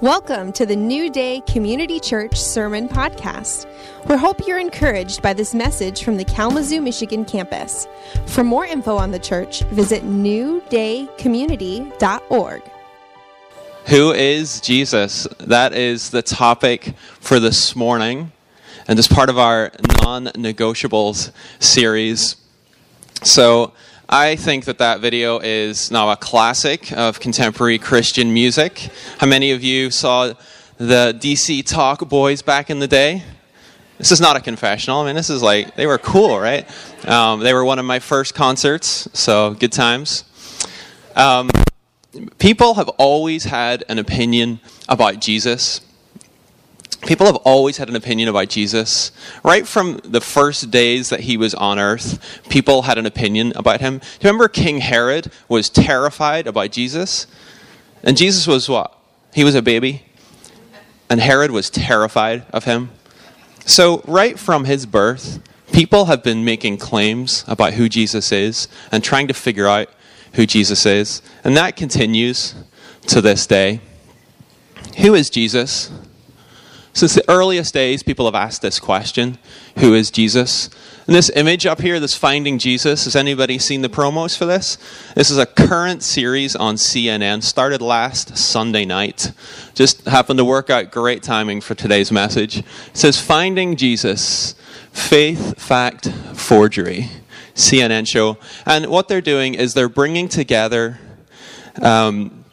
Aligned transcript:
Welcome 0.00 0.52
to 0.52 0.64
the 0.64 0.76
New 0.76 1.10
Day 1.10 1.42
Community 1.48 1.98
Church 1.98 2.40
Sermon 2.40 2.88
Podcast. 2.88 3.66
We 4.08 4.16
hope 4.16 4.46
you're 4.46 4.60
encouraged 4.60 5.22
by 5.22 5.32
this 5.32 5.56
message 5.56 6.04
from 6.04 6.16
the 6.16 6.24
Kalamazoo, 6.24 6.80
Michigan 6.80 7.24
campus. 7.24 7.88
For 8.26 8.44
more 8.44 8.64
info 8.64 8.96
on 8.96 9.10
the 9.10 9.18
church, 9.18 9.64
visit 9.64 10.04
newdaycommunity.org. 10.04 12.62
Who 13.86 14.12
is 14.12 14.60
Jesus? 14.60 15.26
That 15.40 15.72
is 15.72 16.10
the 16.10 16.22
topic 16.22 16.94
for 17.18 17.40
this 17.40 17.74
morning, 17.74 18.30
and 18.86 19.00
as 19.00 19.08
part 19.08 19.28
of 19.28 19.36
our 19.36 19.72
non 20.04 20.26
negotiables 20.26 21.32
series. 21.58 22.36
So, 23.24 23.72
I 24.10 24.36
think 24.36 24.64
that 24.64 24.78
that 24.78 25.00
video 25.00 25.38
is 25.38 25.90
now 25.90 26.08
a 26.08 26.16
classic 26.16 26.90
of 26.92 27.20
contemporary 27.20 27.78
Christian 27.78 28.32
music. 28.32 28.88
How 29.18 29.26
many 29.26 29.50
of 29.50 29.62
you 29.62 29.90
saw 29.90 30.32
the 30.78 31.14
DC 31.20 31.66
Talk 31.66 32.08
Boys 32.08 32.40
back 32.40 32.70
in 32.70 32.78
the 32.78 32.88
day? 32.88 33.22
This 33.98 34.10
is 34.10 34.18
not 34.18 34.34
a 34.34 34.40
confessional. 34.40 35.00
I 35.00 35.04
mean, 35.04 35.14
this 35.14 35.28
is 35.28 35.42
like, 35.42 35.76
they 35.76 35.86
were 35.86 35.98
cool, 35.98 36.40
right? 36.40 36.66
Um, 37.06 37.40
they 37.40 37.52
were 37.52 37.66
one 37.66 37.78
of 37.78 37.84
my 37.84 37.98
first 37.98 38.34
concerts, 38.34 39.10
so 39.12 39.52
good 39.52 39.72
times. 39.72 40.24
Um, 41.14 41.50
people 42.38 42.74
have 42.74 42.88
always 42.88 43.44
had 43.44 43.84
an 43.90 43.98
opinion 43.98 44.60
about 44.88 45.20
Jesus. 45.20 45.82
People 47.06 47.26
have 47.26 47.36
always 47.36 47.76
had 47.76 47.88
an 47.88 47.96
opinion 47.96 48.28
about 48.28 48.48
Jesus. 48.48 49.12
Right 49.44 49.66
from 49.66 50.00
the 50.04 50.20
first 50.20 50.70
days 50.70 51.10
that 51.10 51.20
he 51.20 51.36
was 51.36 51.54
on 51.54 51.78
earth, 51.78 52.42
people 52.48 52.82
had 52.82 52.98
an 52.98 53.06
opinion 53.06 53.52
about 53.54 53.80
him. 53.80 53.98
Do 53.98 54.04
you 54.04 54.10
remember 54.24 54.48
King 54.48 54.78
Herod 54.78 55.30
was 55.48 55.68
terrified 55.68 56.46
about 56.46 56.72
Jesus? 56.72 57.26
And 58.02 58.16
Jesus 58.16 58.46
was 58.46 58.68
what? 58.68 58.98
He 59.32 59.44
was 59.44 59.54
a 59.54 59.62
baby. 59.62 60.02
And 61.08 61.20
Herod 61.20 61.52
was 61.52 61.70
terrified 61.70 62.44
of 62.52 62.64
him. 62.64 62.90
So, 63.64 64.02
right 64.06 64.38
from 64.38 64.64
his 64.64 64.84
birth, 64.84 65.40
people 65.72 66.06
have 66.06 66.22
been 66.22 66.44
making 66.44 66.78
claims 66.78 67.44
about 67.46 67.74
who 67.74 67.88
Jesus 67.88 68.32
is 68.32 68.66
and 68.90 69.04
trying 69.04 69.28
to 69.28 69.34
figure 69.34 69.66
out 69.66 69.88
who 70.34 70.46
Jesus 70.46 70.84
is. 70.84 71.22
And 71.44 71.56
that 71.56 71.76
continues 71.76 72.54
to 73.06 73.20
this 73.20 73.46
day. 73.46 73.80
Who 74.98 75.14
is 75.14 75.30
Jesus? 75.30 75.90
Since 76.98 77.14
the 77.14 77.30
earliest 77.30 77.74
days, 77.74 78.02
people 78.02 78.24
have 78.24 78.34
asked 78.34 78.60
this 78.60 78.80
question 78.80 79.38
Who 79.76 79.94
is 79.94 80.10
Jesus? 80.10 80.68
And 81.06 81.14
this 81.14 81.30
image 81.30 81.64
up 81.64 81.80
here, 81.80 82.00
this 82.00 82.16
Finding 82.16 82.58
Jesus, 82.58 83.04
has 83.04 83.14
anybody 83.14 83.56
seen 83.60 83.82
the 83.82 83.88
promos 83.88 84.36
for 84.36 84.46
this? 84.46 84.78
This 85.14 85.30
is 85.30 85.38
a 85.38 85.46
current 85.46 86.02
series 86.02 86.56
on 86.56 86.74
CNN, 86.74 87.44
started 87.44 87.80
last 87.80 88.36
Sunday 88.36 88.84
night. 88.84 89.30
Just 89.74 90.06
happened 90.06 90.38
to 90.38 90.44
work 90.44 90.70
out 90.70 90.90
great 90.90 91.22
timing 91.22 91.60
for 91.60 91.76
today's 91.76 92.10
message. 92.10 92.58
It 92.58 92.66
says 92.94 93.20
Finding 93.20 93.76
Jesus, 93.76 94.56
Faith, 94.90 95.56
Fact, 95.56 96.10
Forgery. 96.34 97.10
CNN 97.54 98.08
show. 98.08 98.38
And 98.66 98.86
what 98.86 99.06
they're 99.06 99.20
doing 99.20 99.54
is 99.54 99.74
they're 99.74 99.88
bringing 99.88 100.28
together 100.28 100.98
um, 101.80 102.44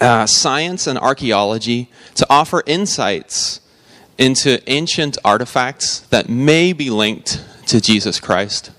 uh, 0.00 0.26
science 0.26 0.88
and 0.88 0.98
archaeology 0.98 1.90
to 2.16 2.26
offer 2.28 2.64
insights 2.66 3.60
into 4.18 4.60
ancient 4.70 5.16
artifacts 5.24 6.00
that 6.10 6.28
may 6.28 6.72
be 6.72 6.90
linked 6.90 7.42
to 7.68 7.80
Jesus 7.80 8.20
Christ. 8.20 8.72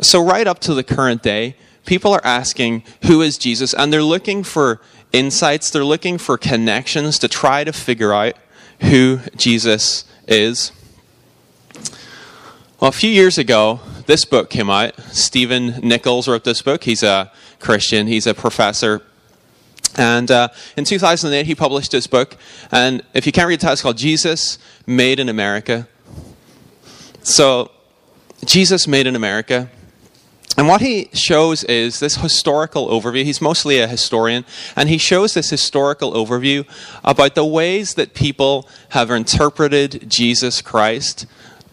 So, 0.00 0.24
right 0.24 0.46
up 0.46 0.60
to 0.60 0.74
the 0.74 0.84
current 0.84 1.22
day, 1.22 1.56
people 1.84 2.12
are 2.12 2.24
asking, 2.24 2.84
Who 3.06 3.20
is 3.20 3.36
Jesus? 3.36 3.74
And 3.74 3.92
they're 3.92 4.02
looking 4.02 4.44
for 4.44 4.80
insights, 5.12 5.70
they're 5.70 5.84
looking 5.84 6.16
for 6.16 6.38
connections 6.38 7.18
to 7.18 7.28
try 7.28 7.64
to 7.64 7.72
figure 7.72 8.12
out 8.12 8.34
who 8.82 9.20
Jesus 9.36 10.04
is. 10.26 10.72
Well, 12.80 12.88
a 12.88 12.92
few 12.92 13.10
years 13.10 13.36
ago, 13.36 13.80
this 14.06 14.24
book 14.24 14.48
came 14.48 14.70
out. 14.70 14.98
Stephen 15.10 15.80
Nichols 15.82 16.26
wrote 16.26 16.44
this 16.44 16.62
book. 16.62 16.84
He's 16.84 17.02
a 17.02 17.30
Christian, 17.58 18.06
he's 18.06 18.26
a 18.26 18.32
professor 18.32 19.02
and 20.00 20.30
uh, 20.30 20.48
in 20.78 20.86
2008, 20.86 21.44
he 21.44 21.54
published 21.54 21.90
this 21.90 22.06
book. 22.06 22.38
And 22.72 23.02
if 23.12 23.26
you 23.26 23.32
can't 23.32 23.46
read 23.46 23.60
the 23.60 23.64
title, 23.64 23.74
it's 23.74 23.82
called 23.82 23.98
Jesus 23.98 24.58
Made 24.86 25.20
in 25.20 25.28
America. 25.28 25.86
So, 27.22 27.70
Jesus 28.46 28.88
Made 28.88 29.06
in 29.06 29.14
America. 29.14 29.68
And 30.56 30.66
what 30.68 30.80
he 30.80 31.10
shows 31.12 31.64
is 31.64 32.00
this 32.00 32.16
historical 32.16 32.88
overview. 32.88 33.24
He's 33.24 33.42
mostly 33.42 33.78
a 33.78 33.86
historian, 33.86 34.46
and 34.74 34.88
he 34.88 34.96
shows 34.96 35.34
this 35.34 35.50
historical 35.50 36.12
overview 36.12 36.66
about 37.04 37.34
the 37.34 37.44
ways 37.44 37.92
that 37.94 38.14
people 38.14 38.66
have 38.90 39.10
interpreted 39.10 40.08
Jesus 40.08 40.62
Christ, 40.62 41.26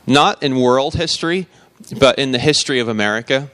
not 0.06 0.44
in 0.44 0.60
world 0.60 0.96
history, 0.96 1.48
but 1.98 2.20
in 2.20 2.34
the 2.34 2.40
history 2.40 2.80
of 2.80 2.90
America. 2.90 3.50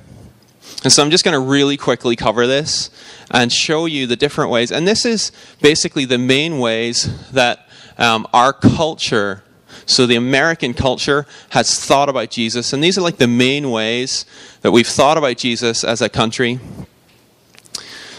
And 0.84 0.92
so 0.92 1.02
I'm 1.02 1.12
just 1.12 1.24
going 1.24 1.34
to 1.34 1.40
really 1.40 1.78
quickly 1.78 2.16
cover 2.16 2.46
this 2.46 2.90
and 3.32 3.52
show 3.52 3.86
you 3.86 4.06
the 4.06 4.16
different 4.16 4.52
ways. 4.52 4.72
And 4.72 4.88
this 4.88 5.06
is 5.06 5.32
basically 5.62 6.06
the 6.06 6.18
main 6.18 6.60
ways 6.60 7.32
that 7.32 7.68
um, 7.98 8.28
our 8.34 8.52
culture, 8.52 9.44
so 9.86 10.06
the 10.06 10.16
American 10.16 10.74
culture, 10.74 11.26
has 11.50 11.80
thought 11.80 12.10
about 12.10 12.32
Jesus. 12.32 12.74
And 12.74 12.84
these 12.84 12.98
are 12.98 13.02
like 13.02 13.18
the 13.18 13.28
main 13.28 13.72
ways 13.72 14.26
that 14.62 14.72
we've 14.72 14.88
thought 14.88 15.18
about 15.18 15.38
Jesus 15.38 15.84
as 15.84 16.02
a 16.02 16.10
country. 16.10 16.60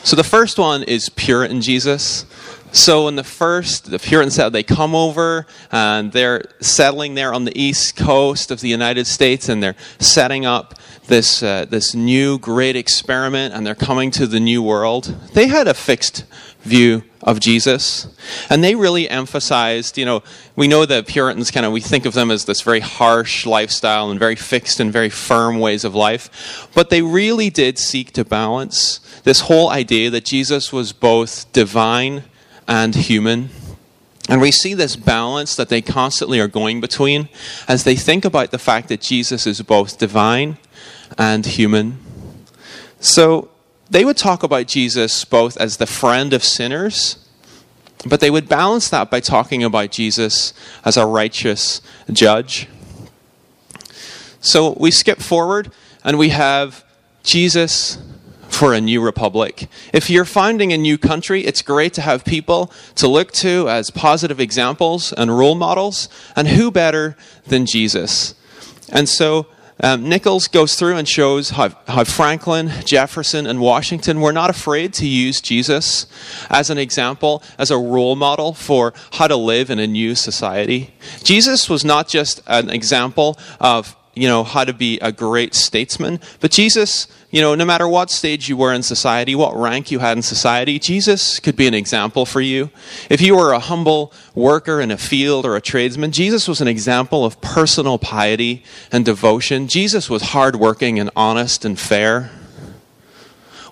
So 0.03 0.16
the 0.16 0.25
first 0.25 0.59
one 0.59 0.82
is 0.82 1.09
Puritan 1.09 1.61
Jesus. 1.61 2.26
So 2.75 3.07
in 3.07 3.15
the 3.15 3.23
first, 3.23 3.89
the 3.89 4.01
Puritans 4.01 4.35
they 4.51 4.65
come 4.65 4.97
over 4.97 5.47
and 5.71 6.11
they're 6.11 6.43
settling 6.61 7.15
there 7.15 7.33
on 7.33 7.45
the 7.45 7.57
east 7.57 7.95
coast 7.95 8.51
of 8.51 8.61
the 8.61 8.69
United 8.69 9.07
States 9.07 9.49
and 9.49 9.62
they're 9.62 9.77
setting 10.01 10.45
up 10.45 10.75
this 11.07 11.41
uh, 11.45 11.67
this 11.67 11.95
new 11.95 12.37
great 12.37 12.75
experiment 12.75 13.55
and 13.55 13.65
they're 13.65 13.77
coming 13.77 14.11
to 14.11 14.27
the 14.27 14.41
new 14.41 14.61
world. 14.61 15.05
They 15.35 15.47
had 15.47 15.69
a 15.69 15.75
fixed 15.75 16.25
view 16.62 17.05
of 17.23 17.39
Jesus. 17.39 18.09
And 18.51 18.65
they 18.65 18.75
really 18.75 19.09
emphasized, 19.09 19.97
you 19.97 20.05
know, 20.05 20.25
we 20.56 20.67
know 20.67 20.85
the 20.85 21.05
Puritans 21.05 21.53
kind 21.53 21.65
of, 21.65 21.71
we 21.71 21.81
think 21.81 22.06
of 22.06 22.15
them 22.15 22.33
as 22.33 22.45
this 22.45 22.61
very 22.61 22.81
harsh 22.81 23.47
lifestyle 23.47 24.11
and 24.11 24.19
very 24.19 24.35
fixed 24.35 24.81
and 24.81 24.93
very 24.93 25.11
firm 25.11 25.61
ways 25.61 25.85
of 25.85 25.95
life. 25.95 26.69
But 26.75 26.91
they 26.91 27.03
really 27.03 27.51
did 27.51 27.79
seek 27.79 28.11
to 28.15 28.25
balance 28.25 28.99
this 29.23 29.43
whole 29.43 29.71
idea 29.71 30.11
that 30.11 30.25
Jesus 30.25 30.73
was 30.73 30.93
both 30.93 31.53
divine 31.53 32.25
and 32.67 32.95
human. 32.95 33.51
And 34.29 34.41
we 34.41 34.51
see 34.51 34.73
this 34.75 34.97
balance 34.97 35.55
that 35.57 35.69
they 35.69 35.83
constantly 35.83 36.41
are 36.41 36.49
going 36.49 36.81
between 36.81 37.29
as 37.69 37.85
they 37.85 37.95
think 37.95 38.25
about 38.25 38.51
the 38.51 38.59
fact 38.59 38.89
that 38.89 39.01
Jesus 39.01 39.47
is 39.47 39.61
both 39.61 39.99
divine 39.99 40.57
and 41.19 41.45
human. 41.45 41.99
So 43.01 43.51
they 43.91 44.05
would 44.05 44.17
talk 44.17 44.43
about 44.43 44.67
Jesus 44.67 45.25
both 45.25 45.59
as 45.59 45.77
the 45.77 45.87
friend 45.87 46.33
of 46.33 46.43
sinners, 46.43 47.19
but 48.07 48.21
they 48.21 48.31
would 48.31 48.49
balance 48.49 48.89
that 48.89 49.11
by 49.11 49.21
talking 49.21 49.63
about 49.63 49.91
Jesus 49.91 50.55
as 50.85 50.97
a 50.97 51.05
righteous 51.05 51.83
judge. 52.11 52.67
So 54.41 54.75
we 54.79 54.91
skip 54.91 55.21
forward 55.21 55.71
and 56.03 56.19
we 56.19 56.31
have 56.31 56.83
Jesus 57.23 57.99
for 58.55 58.73
a 58.73 58.81
new 58.81 59.01
republic. 59.01 59.69
If 59.93 60.09
you're 60.09 60.25
founding 60.25 60.73
a 60.73 60.79
new 60.79 60.97
country, 60.97 61.45
it's 61.45 61.61
great 61.61 61.93
to 61.95 62.01
have 62.01 62.25
people 62.25 62.73
to 62.95 63.09
look 63.09 63.33
to 63.33 63.69
as 63.69 63.91
positive 63.91 64.39
examples 64.39 65.13
and 65.13 65.37
role 65.37 65.57
models, 65.57 66.09
and 66.37 66.47
who 66.49 66.71
better 66.71 67.17
than 67.47 67.67
Jesus? 67.67 68.35
And 68.93 69.09
so 69.09 69.49
um, 69.83 70.09
Nichols 70.09 70.47
goes 70.47 70.77
through 70.77 70.97
and 70.97 71.09
shows 71.09 71.51
how, 71.51 71.71
how 71.89 72.05
Franklin, 72.05 72.71
Jefferson, 72.85 73.47
and 73.47 73.61
Washington 73.61 74.21
were 74.21 74.33
not 74.33 74.51
afraid 74.51 74.95
to 74.95 75.07
use 75.07 75.41
Jesus 75.41 76.07
as 76.49 76.71
an 76.71 76.79
example, 76.79 77.43
as 77.59 77.73
a 77.73 77.77
role 77.77 78.15
model 78.15 78.55
for 78.55 78.95
how 79.15 79.27
to 79.27 79.37
live 79.37 79.69
in 79.69 79.81
a 79.81 79.87
new 79.87 80.15
society. 80.15 80.95
Jesus 81.25 81.69
was 81.69 81.85
not 81.85 82.07
just 82.07 82.41
an 82.47 82.71
example 82.71 83.37
of 83.59 83.97
you 84.15 84.29
know, 84.29 84.45
how 84.45 84.65
to 84.65 84.73
be 84.73 84.99
a 85.00 85.12
great 85.12 85.55
statesman. 85.55 86.21
But 86.41 86.50
Jesus, 86.53 87.09
you 87.35 87.41
know, 87.41 87.57
no 87.57 87.65
matter 87.65 87.89
what 87.89 88.13
stage 88.13 88.49
you 88.49 88.57
were 88.57 88.73
in 88.73 88.85
society, 88.85 89.35
what 89.35 89.57
rank 89.57 89.91
you 89.91 89.99
had 89.99 90.17
in 90.17 90.23
society, 90.23 90.79
Jesus 90.79 91.41
could 91.41 91.57
be 91.57 91.67
an 91.67 91.75
example 91.75 92.25
for 92.25 92.41
you. 92.41 92.71
If 93.11 93.21
you 93.21 93.35
were 93.35 93.51
a 93.51 93.59
humble 93.59 94.13
worker 94.37 94.81
in 94.81 94.93
a 94.93 94.97
field 94.97 95.45
or 95.45 95.57
a 95.57 95.61
tradesman, 95.61 96.13
Jesus 96.13 96.47
was 96.47 96.61
an 96.61 96.69
example 96.69 97.25
of 97.25 97.41
personal 97.41 97.99
piety 97.99 98.63
and 98.93 99.05
devotion. 99.05 99.67
Jesus 99.67 100.09
was 100.09 100.23
hardworking 100.23 101.01
and 101.01 101.11
honest 101.17 101.65
and 101.65 101.77
fair. 101.77 102.31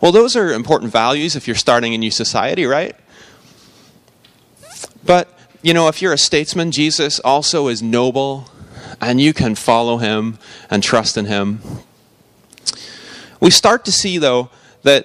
Well, 0.00 0.10
those 0.10 0.34
are 0.34 0.52
important 0.52 0.90
values 0.90 1.36
if 1.36 1.46
you're 1.46 1.54
starting 1.54 1.94
a 1.94 1.98
new 1.98 2.10
society, 2.10 2.66
right? 2.66 2.96
But, 5.04 5.32
you 5.62 5.72
know, 5.72 5.86
if 5.86 6.02
you're 6.02 6.12
a 6.12 6.18
statesman, 6.18 6.72
Jesus 6.72 7.20
also 7.20 7.68
is 7.68 7.80
noble 7.80 8.48
and 9.00 9.20
you 9.20 9.32
can 9.32 9.54
follow 9.54 9.98
him 9.98 10.40
and 10.68 10.82
trust 10.82 11.16
in 11.16 11.26
him. 11.26 11.60
We 13.42 13.50
start 13.50 13.84
to 13.86 13.92
see, 13.92 14.18
though, 14.18 14.50
that 14.84 15.04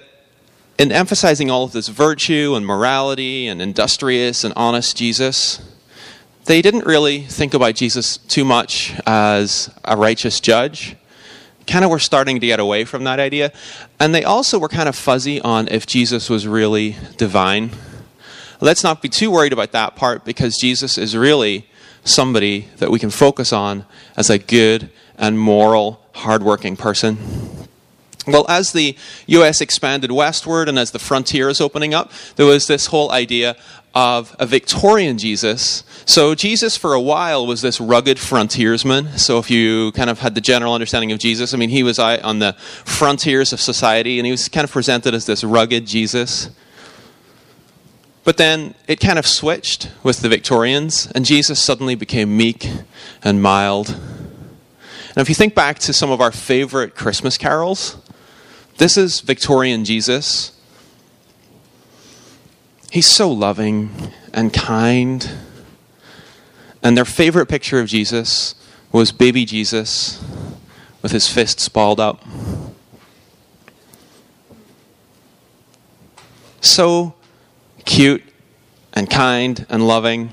in 0.78 0.92
emphasizing 0.92 1.50
all 1.50 1.64
of 1.64 1.72
this 1.72 1.88
virtue 1.88 2.54
and 2.54 2.64
morality 2.64 3.48
and 3.48 3.60
industrious 3.60 4.44
and 4.44 4.54
honest 4.54 4.96
Jesus, 4.96 5.60
they 6.44 6.62
didn't 6.62 6.86
really 6.86 7.22
think 7.22 7.52
about 7.52 7.74
Jesus 7.74 8.16
too 8.16 8.44
much 8.44 8.94
as 9.04 9.74
a 9.84 9.96
righteous 9.96 10.38
judge. 10.38 10.94
Kind 11.66 11.84
of 11.84 11.90
were 11.90 11.98
starting 11.98 12.38
to 12.38 12.46
get 12.46 12.60
away 12.60 12.84
from 12.84 13.02
that 13.02 13.18
idea. 13.18 13.52
And 13.98 14.14
they 14.14 14.22
also 14.22 14.56
were 14.56 14.68
kind 14.68 14.88
of 14.88 14.94
fuzzy 14.94 15.40
on 15.40 15.66
if 15.66 15.84
Jesus 15.84 16.30
was 16.30 16.46
really 16.46 16.94
divine. 17.16 17.72
Let's 18.60 18.84
not 18.84 19.02
be 19.02 19.08
too 19.08 19.32
worried 19.32 19.52
about 19.52 19.72
that 19.72 19.96
part 19.96 20.24
because 20.24 20.56
Jesus 20.58 20.96
is 20.96 21.16
really 21.16 21.68
somebody 22.04 22.68
that 22.76 22.92
we 22.92 23.00
can 23.00 23.10
focus 23.10 23.52
on 23.52 23.84
as 24.16 24.30
a 24.30 24.38
good 24.38 24.90
and 25.16 25.40
moral, 25.40 26.00
hardworking 26.12 26.76
person. 26.76 27.57
Well, 28.28 28.46
as 28.48 28.72
the 28.72 28.96
US 29.26 29.60
expanded 29.60 30.12
westward 30.12 30.68
and 30.68 30.78
as 30.78 30.90
the 30.90 30.98
frontier 30.98 31.48
is 31.48 31.60
opening 31.60 31.94
up, 31.94 32.12
there 32.36 32.46
was 32.46 32.66
this 32.66 32.86
whole 32.86 33.10
idea 33.10 33.56
of 33.94 34.36
a 34.38 34.46
Victorian 34.46 35.18
Jesus. 35.18 35.82
So, 36.04 36.34
Jesus 36.34 36.76
for 36.76 36.92
a 36.92 37.00
while 37.00 37.46
was 37.46 37.62
this 37.62 37.80
rugged 37.80 38.18
frontiersman. 38.18 39.18
So, 39.18 39.38
if 39.38 39.50
you 39.50 39.92
kind 39.92 40.10
of 40.10 40.18
had 40.20 40.34
the 40.34 40.40
general 40.40 40.74
understanding 40.74 41.10
of 41.10 41.18
Jesus, 41.18 41.54
I 41.54 41.56
mean, 41.56 41.70
he 41.70 41.82
was 41.82 41.98
uh, 41.98 42.20
on 42.22 42.38
the 42.38 42.52
frontiers 42.84 43.52
of 43.52 43.60
society 43.60 44.18
and 44.18 44.26
he 44.26 44.30
was 44.30 44.48
kind 44.48 44.64
of 44.64 44.70
presented 44.70 45.14
as 45.14 45.26
this 45.26 45.42
rugged 45.42 45.86
Jesus. 45.86 46.50
But 48.24 48.36
then 48.36 48.74
it 48.86 49.00
kind 49.00 49.18
of 49.18 49.26
switched 49.26 49.90
with 50.02 50.20
the 50.20 50.28
Victorians, 50.28 51.10
and 51.14 51.24
Jesus 51.24 51.62
suddenly 51.62 51.94
became 51.94 52.36
meek 52.36 52.70
and 53.24 53.40
mild. 53.40 53.88
And 53.88 55.16
if 55.16 55.30
you 55.30 55.34
think 55.34 55.54
back 55.54 55.78
to 55.80 55.94
some 55.94 56.10
of 56.10 56.20
our 56.20 56.30
favorite 56.30 56.94
Christmas 56.94 57.38
carols, 57.38 57.96
this 58.78 58.96
is 58.96 59.20
Victorian 59.20 59.84
Jesus. 59.84 60.52
He's 62.90 63.06
so 63.06 63.30
loving 63.30 63.90
and 64.32 64.52
kind. 64.52 65.30
And 66.82 66.96
their 66.96 67.04
favorite 67.04 67.46
picture 67.46 67.80
of 67.80 67.88
Jesus 67.88 68.54
was 68.92 69.12
baby 69.12 69.44
Jesus 69.44 70.24
with 71.02 71.12
his 71.12 71.28
fists 71.28 71.68
balled 71.68 72.00
up. 72.00 72.24
So 76.60 77.14
cute 77.84 78.22
and 78.92 79.10
kind 79.10 79.66
and 79.68 79.86
loving. 79.86 80.30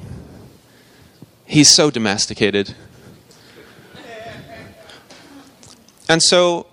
He's 1.45 1.74
so 1.74 1.89
domesticated. 1.89 2.75
And 6.07 6.21
so 6.21 6.68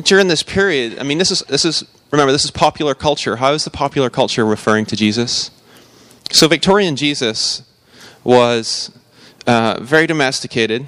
during 0.00 0.28
this 0.28 0.42
period, 0.42 0.98
I 0.98 1.02
mean, 1.02 1.18
this 1.18 1.30
is, 1.30 1.40
this 1.48 1.64
is, 1.64 1.84
remember, 2.10 2.32
this 2.32 2.44
is 2.44 2.50
popular 2.50 2.94
culture. 2.94 3.36
How 3.36 3.52
is 3.52 3.64
the 3.64 3.70
popular 3.70 4.10
culture 4.10 4.44
referring 4.44 4.86
to 4.86 4.96
Jesus? 4.96 5.50
So, 6.30 6.48
Victorian 6.48 6.96
Jesus 6.96 7.62
was 8.24 8.90
uh, 9.46 9.78
very 9.80 10.06
domesticated. 10.06 10.86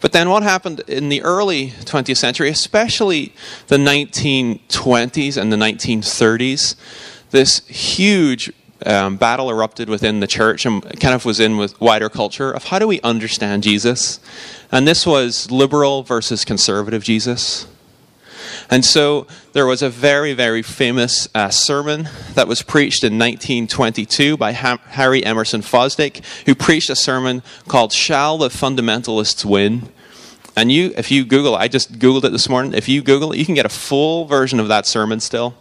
But 0.00 0.12
then 0.12 0.28
what 0.28 0.42
happened 0.42 0.80
in 0.80 1.08
the 1.08 1.22
early 1.22 1.68
20th 1.68 2.18
century, 2.18 2.50
especially 2.50 3.34
the 3.68 3.78
1920s 3.78 5.40
and 5.40 5.50
the 5.50 5.56
1930s, 5.56 6.76
this 7.30 7.66
huge 7.68 8.52
um, 8.84 9.16
battle 9.16 9.48
erupted 9.48 9.88
within 9.88 10.20
the 10.20 10.26
church 10.26 10.66
and 10.66 10.82
kind 11.00 11.14
of 11.14 11.24
was 11.24 11.40
in 11.40 11.56
with 11.56 11.80
wider 11.80 12.10
culture 12.10 12.50
of 12.50 12.64
how 12.64 12.78
do 12.78 12.86
we 12.86 13.00
understand 13.00 13.62
Jesus? 13.62 14.20
And 14.74 14.88
this 14.88 15.06
was 15.06 15.52
liberal 15.52 16.02
versus 16.02 16.44
conservative 16.44 17.04
Jesus. 17.04 17.68
And 18.68 18.84
so 18.84 19.28
there 19.52 19.66
was 19.66 19.82
a 19.82 19.88
very, 19.88 20.32
very 20.32 20.62
famous 20.62 21.28
uh, 21.32 21.50
sermon 21.50 22.08
that 22.32 22.48
was 22.48 22.60
preached 22.60 23.04
in 23.04 23.12
1922 23.12 24.36
by 24.36 24.50
ha- 24.50 24.80
Harry 24.88 25.24
Emerson 25.24 25.60
Fosdick, 25.60 26.24
who 26.46 26.56
preached 26.56 26.90
a 26.90 26.96
sermon 26.96 27.44
called 27.68 27.92
Shall 27.92 28.36
the 28.36 28.48
Fundamentalists 28.48 29.44
Win? 29.44 29.90
And 30.56 30.72
you, 30.72 30.92
if 30.96 31.08
you 31.08 31.24
Google, 31.24 31.54
I 31.54 31.68
just 31.68 32.00
Googled 32.00 32.24
it 32.24 32.32
this 32.32 32.48
morning. 32.48 32.74
If 32.74 32.88
you 32.88 33.00
Google 33.00 33.30
it, 33.30 33.38
you 33.38 33.46
can 33.46 33.54
get 33.54 33.66
a 33.66 33.68
full 33.68 34.24
version 34.24 34.58
of 34.58 34.66
that 34.66 34.86
sermon 34.86 35.20
still 35.20 35.54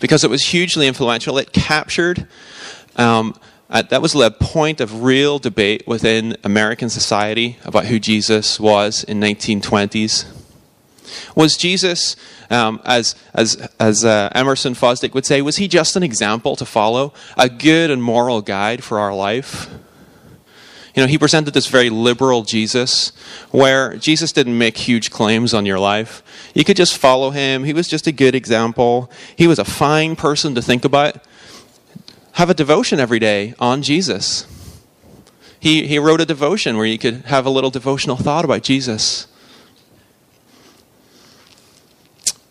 because 0.00 0.24
it 0.24 0.30
was 0.30 0.46
hugely 0.46 0.88
influential. 0.88 1.36
It 1.36 1.52
captured, 1.52 2.26
um, 2.96 3.38
uh, 3.72 3.80
that 3.80 4.02
was 4.02 4.12
the 4.12 4.30
point 4.30 4.82
of 4.82 5.02
real 5.02 5.38
debate 5.38 5.82
within 5.86 6.36
American 6.44 6.90
society 6.90 7.56
about 7.64 7.86
who 7.86 7.98
Jesus 7.98 8.60
was 8.60 9.02
in 9.02 9.18
1920s. 9.18 10.26
Was 11.34 11.56
Jesus, 11.56 12.14
um, 12.50 12.82
as, 12.84 13.14
as, 13.32 13.66
as 13.80 14.04
uh, 14.04 14.28
Emerson 14.34 14.74
Fosdick 14.74 15.14
would 15.14 15.24
say, 15.24 15.40
was 15.40 15.56
he 15.56 15.68
just 15.68 15.96
an 15.96 16.02
example 16.02 16.54
to 16.56 16.66
follow, 16.66 17.14
a 17.38 17.48
good 17.48 17.90
and 17.90 18.02
moral 18.02 18.42
guide 18.42 18.84
for 18.84 18.98
our 18.98 19.14
life? 19.14 19.70
You 20.94 21.02
know, 21.02 21.06
he 21.06 21.16
presented 21.16 21.54
this 21.54 21.66
very 21.66 21.88
liberal 21.88 22.42
Jesus 22.42 23.12
where 23.52 23.96
Jesus 23.96 24.32
didn't 24.32 24.58
make 24.58 24.76
huge 24.76 25.10
claims 25.10 25.54
on 25.54 25.64
your 25.64 25.78
life. 25.78 26.22
You 26.52 26.64
could 26.64 26.76
just 26.76 26.98
follow 26.98 27.30
him. 27.30 27.64
He 27.64 27.72
was 27.72 27.88
just 27.88 28.06
a 28.06 28.12
good 28.12 28.34
example. 28.34 29.10
He 29.34 29.46
was 29.46 29.58
a 29.58 29.64
fine 29.64 30.14
person 30.14 30.54
to 30.56 30.60
think 30.60 30.84
about. 30.84 31.16
Have 32.32 32.50
a 32.50 32.54
devotion 32.54 32.98
every 32.98 33.18
day 33.18 33.54
on 33.58 33.82
Jesus. 33.82 34.46
He, 35.60 35.86
he 35.86 35.98
wrote 35.98 36.20
a 36.20 36.26
devotion 36.26 36.76
where 36.76 36.86
you 36.86 36.98
could 36.98 37.26
have 37.26 37.46
a 37.46 37.50
little 37.50 37.70
devotional 37.70 38.16
thought 38.16 38.44
about 38.44 38.62
Jesus. 38.62 39.28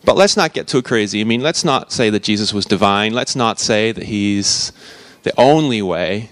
But 0.04 0.16
let's 0.16 0.36
not 0.36 0.52
get 0.52 0.66
too 0.66 0.82
crazy. 0.82 1.20
I 1.20 1.24
mean, 1.24 1.42
let's 1.42 1.64
not 1.64 1.92
say 1.92 2.10
that 2.10 2.22
Jesus 2.22 2.52
was 2.52 2.64
divine. 2.64 3.12
Let's 3.12 3.36
not 3.36 3.60
say 3.60 3.92
that 3.92 4.04
he's 4.04 4.72
the 5.22 5.32
only 5.38 5.82
way. 5.82 6.30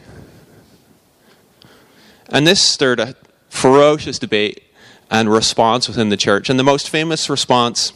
And 2.28 2.46
this 2.46 2.60
stirred 2.62 3.00
a 3.00 3.14
ferocious 3.48 4.18
debate 4.18 4.62
and 5.10 5.30
response 5.30 5.88
within 5.88 6.08
the 6.08 6.16
church. 6.16 6.48
And 6.48 6.58
the 6.58 6.64
most 6.64 6.88
famous 6.88 7.28
response 7.28 7.92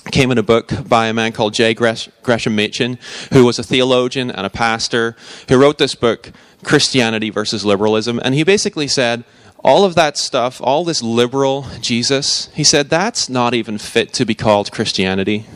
came 0.00 0.30
in 0.30 0.38
a 0.38 0.42
book 0.42 0.72
by 0.88 1.06
a 1.06 1.14
man 1.14 1.32
called 1.32 1.54
J. 1.54 1.74
Gresham 1.74 2.56
Machen, 2.56 2.98
who 3.32 3.44
was 3.44 3.58
a 3.58 3.62
theologian 3.62 4.30
and 4.30 4.46
a 4.46 4.50
pastor, 4.50 5.16
who 5.48 5.58
wrote 5.58 5.78
this 5.78 5.94
book, 5.94 6.32
Christianity 6.64 7.30
versus 7.30 7.64
Liberalism. 7.64 8.20
And 8.24 8.34
he 8.34 8.44
basically 8.44 8.88
said, 8.88 9.24
all 9.64 9.84
of 9.84 9.94
that 9.96 10.16
stuff, 10.16 10.60
all 10.62 10.84
this 10.84 11.02
liberal 11.02 11.66
Jesus, 11.80 12.48
he 12.54 12.62
said, 12.62 12.88
that's 12.88 13.28
not 13.28 13.54
even 13.54 13.78
fit 13.78 14.12
to 14.14 14.24
be 14.24 14.34
called 14.34 14.70
Christianity. 14.70 15.46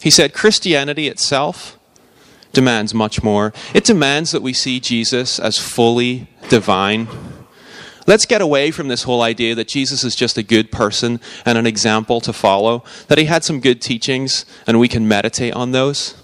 He 0.00 0.10
said, 0.10 0.34
Christianity 0.34 1.08
itself 1.08 1.78
demands 2.52 2.92
much 2.92 3.22
more. 3.22 3.52
It 3.72 3.84
demands 3.84 4.32
that 4.32 4.42
we 4.42 4.52
see 4.52 4.80
Jesus 4.80 5.38
as 5.38 5.58
fully 5.58 6.28
divine. 6.48 7.08
Let's 8.06 8.26
get 8.26 8.42
away 8.42 8.70
from 8.70 8.88
this 8.88 9.04
whole 9.04 9.22
idea 9.22 9.54
that 9.54 9.68
Jesus 9.68 10.04
is 10.04 10.14
just 10.14 10.36
a 10.36 10.42
good 10.42 10.70
person 10.70 11.20
and 11.46 11.56
an 11.56 11.66
example 11.66 12.20
to 12.20 12.32
follow, 12.32 12.84
that 13.08 13.18
he 13.18 13.24
had 13.24 13.44
some 13.44 13.60
good 13.60 13.80
teachings 13.80 14.44
and 14.66 14.78
we 14.78 14.88
can 14.88 15.08
meditate 15.08 15.54
on 15.54 15.72
those. 15.72 16.14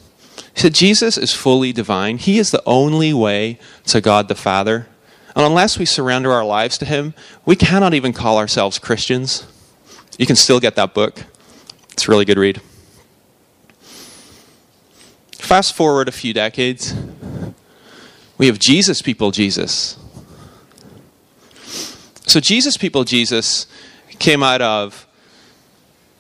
He 0.54 0.60
said, 0.60 0.75
Jesus 0.75 1.16
is 1.16 1.32
fully 1.32 1.72
divine. 1.72 2.18
He 2.18 2.38
is 2.38 2.50
the 2.50 2.62
only 2.66 3.14
way 3.14 3.58
to 3.87 4.00
God 4.00 4.28
the 4.28 4.34
Father. 4.34 4.88
And 5.34 5.46
unless 5.46 5.78
we 5.78 5.84
surrender 5.84 6.32
our 6.32 6.44
lives 6.44 6.76
to 6.78 6.84
him, 6.84 7.14
we 7.46 7.56
cannot 7.56 7.94
even 7.94 8.12
call 8.12 8.37
ourselves 8.37 8.78
Christians. 8.78 9.46
You 10.18 10.26
can 10.26 10.37
still 10.37 10.60
get 10.60 10.76
that 10.76 10.92
book, 10.92 11.25
it's 11.92 12.08
a 12.08 12.10
really 12.10 12.25
good 12.25 12.37
read. 12.37 12.60
Fast 15.32 15.75
forward 15.75 16.08
a 16.08 16.12
few 16.12 16.34
decades, 16.34 16.94
we 18.37 18.46
have 18.46 18.58
Jesus 18.58 19.02
people 19.02 19.30
Jesus. 19.30 19.96
So, 22.30 22.38
Jesus 22.38 22.76
people 22.76 23.02
Jesus 23.02 23.66
came 24.20 24.40
out 24.40 24.62
of 24.62 25.04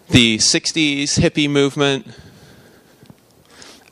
the 0.08 0.38
60s 0.38 1.20
hippie 1.20 1.48
movement. 1.48 2.04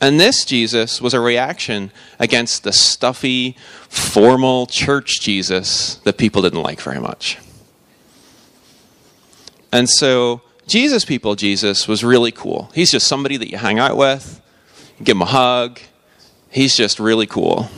And 0.01 0.19
this 0.19 0.43
Jesus 0.43 1.01
was 1.01 1.13
a 1.13 1.21
reaction 1.21 1.91
against 2.19 2.65
the 2.65 2.73
stuffy, 2.73 3.55
formal 3.87 4.65
church 4.65 5.21
Jesus 5.21 5.95
that 6.03 6.17
people 6.17 6.41
didn't 6.41 6.61
like 6.61 6.81
very 6.81 6.99
much. 6.99 7.37
And 9.71 9.89
so, 9.89 10.41
Jesus 10.67 11.05
people 11.05 11.35
Jesus 11.35 11.87
was 11.87 12.03
really 12.03 12.33
cool. 12.33 12.69
He's 12.75 12.91
just 12.91 13.07
somebody 13.07 13.37
that 13.37 13.49
you 13.49 13.57
hang 13.57 13.79
out 13.79 13.95
with, 13.95 14.41
give 15.01 15.15
him 15.15 15.21
a 15.21 15.25
hug. 15.25 15.79
He's 16.49 16.75
just 16.75 16.99
really 16.99 17.27
cool. 17.27 17.69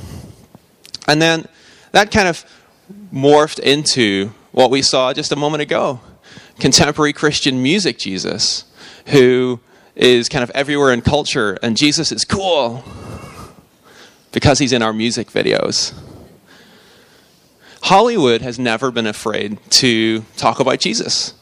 And 1.08 1.22
then 1.22 1.46
that 1.92 2.10
kind 2.10 2.28
of 2.28 2.44
morphed 3.14 3.60
into 3.60 4.32
what 4.52 4.70
we 4.70 4.82
saw 4.82 5.14
just 5.14 5.32
a 5.32 5.36
moment 5.36 5.62
ago 5.62 6.00
contemporary 6.60 7.12
Christian 7.12 7.62
music 7.62 7.98
Jesus, 7.98 8.66
who 9.08 9.60
is 9.96 10.30
kind 10.30 10.44
of 10.44 10.52
everywhere 10.52 10.94
in 10.94 11.02
culture, 11.02 11.58
and 11.64 11.76
Jesus 11.76 12.12
is 12.12 12.24
cool 12.24 12.84
because 14.32 14.60
he's 14.60 14.72
in 14.72 14.82
our 14.82 14.94
music 14.94 15.30
videos. 15.30 15.94
Hollywood 17.82 18.42
has 18.42 18.60
never 18.60 18.92
been 18.92 19.08
afraid 19.08 19.58
to 19.72 20.22
talk 20.38 20.60
about 20.60 20.80
Jesus. 20.80 21.34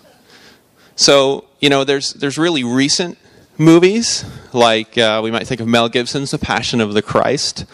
So, 0.96 1.46
you 1.60 1.70
know, 1.70 1.84
there's, 1.84 2.14
there's 2.14 2.38
really 2.38 2.64
recent 2.64 3.18
movies, 3.60 4.26
like 4.54 4.98
uh, 4.98 5.20
we 5.24 5.30
might 5.30 5.46
think 5.46 5.62
of 5.62 5.68
Mel 5.68 5.90
Gibson's 5.90 6.32
The 6.32 6.40
Passion 6.40 6.82
of 6.82 6.94
the 6.94 7.02
Christ, 7.02 7.66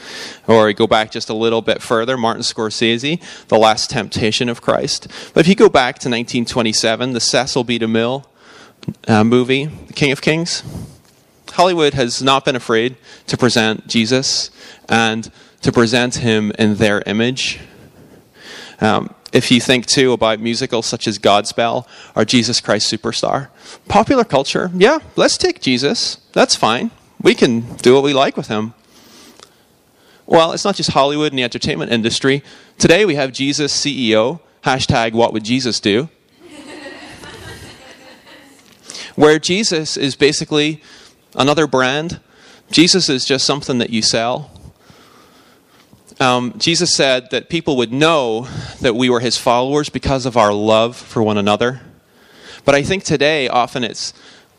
or 0.47 0.73
go 0.73 0.87
back 0.87 1.11
just 1.11 1.29
a 1.29 1.33
little 1.33 1.61
bit 1.61 1.81
further, 1.81 2.17
Martin 2.17 2.41
Scorsese, 2.41 3.21
The 3.47 3.57
Last 3.57 3.91
Temptation 3.91 4.49
of 4.49 4.61
Christ. 4.61 5.07
But 5.33 5.41
if 5.41 5.47
you 5.47 5.55
go 5.55 5.69
back 5.69 5.95
to 5.99 6.09
1927, 6.09 7.13
the 7.13 7.19
Cecil 7.19 7.63
B. 7.63 7.79
DeMille 7.79 8.25
uh, 9.07 9.23
movie, 9.23 9.65
The 9.65 9.93
King 9.93 10.11
of 10.11 10.21
Kings, 10.21 10.63
Hollywood 11.51 11.93
has 11.93 12.21
not 12.21 12.43
been 12.43 12.57
afraid 12.57 12.97
to 13.27 13.37
present 13.37 13.87
Jesus 13.87 14.51
and 14.89 15.31
to 15.61 15.71
present 15.71 16.15
him 16.15 16.51
in 16.59 16.75
their 16.75 17.01
image. 17.05 17.61
Um, 18.81 19.14
if 19.33 19.51
you 19.51 19.59
think 19.59 19.85
too 19.85 20.13
about 20.13 20.39
musicals 20.39 20.85
such 20.85 21.07
as 21.07 21.19
Godspell 21.19 21.87
or 22.15 22.25
Jesus 22.25 22.61
Christ 22.61 22.91
Superstar, 22.91 23.49
popular 23.87 24.23
culture, 24.23 24.71
yeah, 24.75 24.99
let's 25.15 25.37
take 25.37 25.61
Jesus. 25.61 26.17
That's 26.33 26.55
fine. 26.55 26.91
We 27.21 27.35
can 27.35 27.75
do 27.77 27.93
what 27.93 28.03
we 28.03 28.13
like 28.13 28.37
with 28.37 28.47
him. 28.47 28.73
Well, 30.25 30.53
it's 30.53 30.65
not 30.65 30.75
just 30.75 30.91
Hollywood 30.91 31.31
and 31.31 31.39
the 31.39 31.43
entertainment 31.43 31.91
industry. 31.91 32.43
Today 32.77 33.05
we 33.05 33.15
have 33.15 33.31
Jesus 33.31 33.73
CEO, 33.73 34.39
hashtag 34.63 35.13
what 35.13 35.33
would 35.33 35.43
Jesus 35.43 35.79
do? 35.79 36.09
Where 39.15 39.37
Jesus 39.37 39.97
is 39.97 40.15
basically 40.15 40.81
another 41.35 41.67
brand. 41.67 42.19
Jesus 42.71 43.07
is 43.09 43.25
just 43.25 43.45
something 43.45 43.77
that 43.77 43.89
you 43.91 44.01
sell 44.01 44.49
um, 46.19 46.53
Jesus 46.57 46.95
said 46.95 47.29
that 47.31 47.49
people 47.49 47.77
would 47.77 47.91
know 47.91 48.47
that 48.81 48.95
we 48.95 49.09
were 49.09 49.19
his 49.19 49.37
followers 49.37 49.89
because 49.89 50.25
of 50.25 50.37
our 50.37 50.53
love 50.53 50.95
for 50.95 51.21
one 51.21 51.37
another. 51.37 51.81
But 52.63 52.75
I 52.75 52.83
think 52.83 53.03
today, 53.03 53.47
often 53.47 53.83
it's 53.83 54.13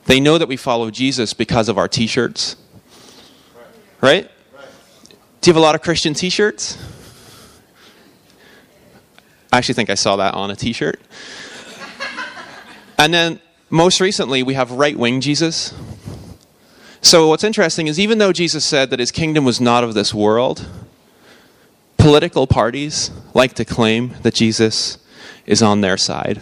they 0.04 0.20
know 0.20 0.38
that 0.38 0.48
we 0.48 0.56
follow 0.56 0.90
Jesus 0.90 1.32
because 1.32 1.68
of 1.68 1.78
our 1.78 1.88
t 1.88 2.06
shirts. 2.06 2.56
Right? 4.00 4.30
Do 5.40 5.50
you 5.50 5.54
have 5.54 5.56
a 5.56 5.64
lot 5.64 5.74
of 5.74 5.82
Christian 5.82 6.14
t 6.14 6.30
shirts? 6.30 6.78
I 9.52 9.58
actually 9.58 9.74
think 9.74 9.90
I 9.90 9.94
saw 9.94 10.16
that 10.16 10.34
on 10.34 10.50
a 10.50 10.56
t 10.56 10.72
shirt. 10.72 11.00
and 12.98 13.12
then 13.14 13.40
most 13.70 14.00
recently, 14.00 14.42
we 14.42 14.54
have 14.54 14.70
right 14.70 14.96
wing 14.96 15.20
Jesus. 15.20 15.74
So, 17.00 17.28
what's 17.28 17.44
interesting 17.44 17.86
is 17.86 17.98
even 17.98 18.18
though 18.18 18.32
Jesus 18.32 18.64
said 18.64 18.90
that 18.90 19.00
his 19.00 19.10
kingdom 19.10 19.44
was 19.44 19.60
not 19.60 19.82
of 19.82 19.94
this 19.94 20.12
world, 20.12 20.68
Political 22.06 22.46
parties 22.46 23.10
like 23.34 23.54
to 23.54 23.64
claim 23.64 24.14
that 24.22 24.32
Jesus 24.32 24.98
is 25.44 25.60
on 25.60 25.80
their 25.80 25.96
side. 25.96 26.40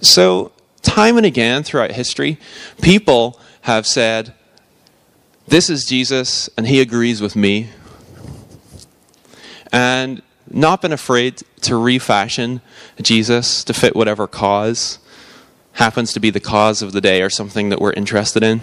So, 0.00 0.50
time 0.82 1.16
and 1.16 1.24
again 1.24 1.62
throughout 1.62 1.92
history, 1.92 2.36
people 2.82 3.38
have 3.60 3.86
said, 3.86 4.34
This 5.46 5.70
is 5.70 5.84
Jesus, 5.84 6.50
and 6.58 6.66
he 6.66 6.80
agrees 6.80 7.20
with 7.20 7.36
me. 7.36 7.68
And 9.70 10.22
not 10.50 10.82
been 10.82 10.92
afraid 10.92 11.44
to 11.60 11.76
refashion 11.76 12.62
Jesus 13.00 13.62
to 13.62 13.72
fit 13.72 13.94
whatever 13.94 14.26
cause 14.26 14.98
happens 15.74 16.12
to 16.14 16.18
be 16.18 16.30
the 16.30 16.40
cause 16.40 16.82
of 16.82 16.90
the 16.90 17.00
day 17.00 17.22
or 17.22 17.30
something 17.30 17.68
that 17.68 17.80
we're 17.80 17.92
interested 17.92 18.42
in. 18.42 18.60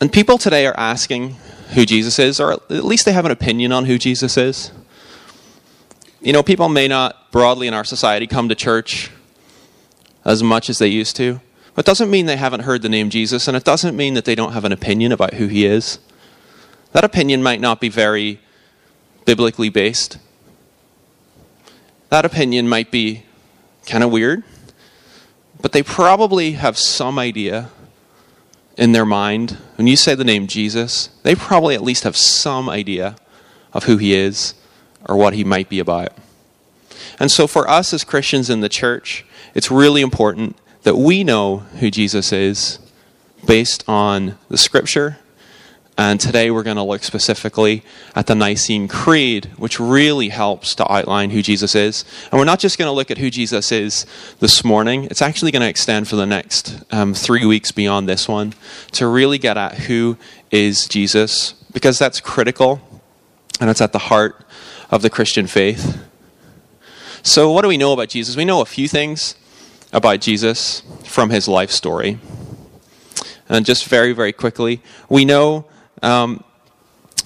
And 0.00 0.12
people 0.12 0.38
today 0.38 0.64
are 0.64 0.78
asking 0.78 1.34
who 1.74 1.84
Jesus 1.84 2.18
is, 2.18 2.40
or 2.40 2.52
at 2.52 2.84
least 2.84 3.04
they 3.04 3.12
have 3.12 3.24
an 3.24 3.30
opinion 3.30 3.72
on 3.72 3.84
who 3.84 3.98
Jesus 3.98 4.36
is. 4.36 4.72
You 6.20 6.32
know, 6.32 6.42
people 6.42 6.68
may 6.68 6.88
not 6.88 7.30
broadly 7.30 7.66
in 7.66 7.74
our 7.74 7.84
society 7.84 8.26
come 8.26 8.48
to 8.48 8.54
church 8.54 9.10
as 10.24 10.42
much 10.42 10.70
as 10.70 10.78
they 10.78 10.88
used 10.88 11.16
to. 11.16 11.40
But 11.74 11.84
it 11.84 11.86
doesn't 11.86 12.10
mean 12.10 12.26
they 12.26 12.36
haven't 12.36 12.60
heard 12.60 12.82
the 12.82 12.88
name 12.88 13.10
Jesus, 13.10 13.48
and 13.48 13.56
it 13.56 13.64
doesn't 13.64 13.96
mean 13.96 14.14
that 14.14 14.24
they 14.24 14.34
don't 14.34 14.52
have 14.52 14.64
an 14.64 14.72
opinion 14.72 15.12
about 15.12 15.34
who 15.34 15.48
he 15.48 15.66
is. 15.66 15.98
That 16.92 17.04
opinion 17.04 17.42
might 17.42 17.60
not 17.60 17.80
be 17.80 17.88
very 17.88 18.40
biblically 19.24 19.68
based. 19.68 20.18
That 22.10 22.24
opinion 22.24 22.68
might 22.68 22.92
be 22.92 23.24
kind 23.86 24.04
of 24.04 24.12
weird, 24.12 24.44
but 25.60 25.72
they 25.72 25.82
probably 25.82 26.52
have 26.52 26.78
some 26.78 27.18
idea 27.18 27.70
in 28.76 28.92
their 28.92 29.06
mind, 29.06 29.52
when 29.76 29.86
you 29.86 29.96
say 29.96 30.14
the 30.14 30.24
name 30.24 30.46
Jesus, 30.46 31.08
they 31.22 31.34
probably 31.34 31.74
at 31.74 31.82
least 31.82 32.04
have 32.04 32.16
some 32.16 32.68
idea 32.68 33.16
of 33.72 33.84
who 33.84 33.96
he 33.96 34.14
is 34.14 34.54
or 35.06 35.16
what 35.16 35.34
he 35.34 35.44
might 35.44 35.68
be 35.68 35.78
about. 35.78 36.12
And 37.18 37.30
so, 37.30 37.46
for 37.46 37.68
us 37.68 37.92
as 37.92 38.04
Christians 38.04 38.50
in 38.50 38.60
the 38.60 38.68
church, 38.68 39.24
it's 39.54 39.70
really 39.70 40.00
important 40.00 40.56
that 40.82 40.96
we 40.96 41.22
know 41.22 41.58
who 41.78 41.90
Jesus 41.90 42.32
is 42.32 42.78
based 43.46 43.84
on 43.88 44.36
the 44.48 44.58
scripture 44.58 45.18
and 45.96 46.18
today 46.18 46.50
we're 46.50 46.64
going 46.64 46.76
to 46.76 46.82
look 46.82 47.04
specifically 47.04 47.84
at 48.16 48.26
the 48.26 48.34
Nicene 48.34 48.88
Creed, 48.88 49.46
which 49.56 49.78
really 49.78 50.28
helps 50.28 50.74
to 50.74 50.92
outline 50.92 51.30
who 51.30 51.40
Jesus 51.40 51.76
is. 51.76 52.04
And 52.32 52.38
we're 52.38 52.44
not 52.44 52.58
just 52.58 52.78
going 52.78 52.88
to 52.88 52.92
look 52.92 53.12
at 53.12 53.18
who 53.18 53.30
Jesus 53.30 53.70
is 53.70 54.04
this 54.40 54.64
morning, 54.64 55.04
it's 55.04 55.22
actually 55.22 55.52
going 55.52 55.62
to 55.62 55.68
extend 55.68 56.08
for 56.08 56.16
the 56.16 56.26
next 56.26 56.82
um, 56.90 57.14
three 57.14 57.46
weeks 57.46 57.70
beyond 57.70 58.08
this 58.08 58.26
one 58.26 58.54
to 58.92 59.06
really 59.06 59.38
get 59.38 59.56
at 59.56 59.74
who 59.74 60.16
is 60.50 60.88
Jesus, 60.88 61.52
because 61.72 61.98
that's 61.98 62.20
critical 62.20 62.80
and 63.60 63.70
it's 63.70 63.80
at 63.80 63.92
the 63.92 63.98
heart 64.00 64.44
of 64.90 65.02
the 65.02 65.10
Christian 65.10 65.46
faith. 65.46 66.02
So, 67.22 67.52
what 67.52 67.62
do 67.62 67.68
we 67.68 67.76
know 67.76 67.92
about 67.92 68.08
Jesus? 68.08 68.36
We 68.36 68.44
know 68.44 68.60
a 68.60 68.66
few 68.66 68.88
things 68.88 69.36
about 69.92 70.20
Jesus 70.20 70.82
from 71.04 71.30
his 71.30 71.46
life 71.46 71.70
story. 71.70 72.18
And 73.48 73.64
just 73.64 73.86
very, 73.86 74.12
very 74.12 74.32
quickly, 74.32 74.82
we 75.08 75.24
know 75.24 75.66
um, 76.04 76.44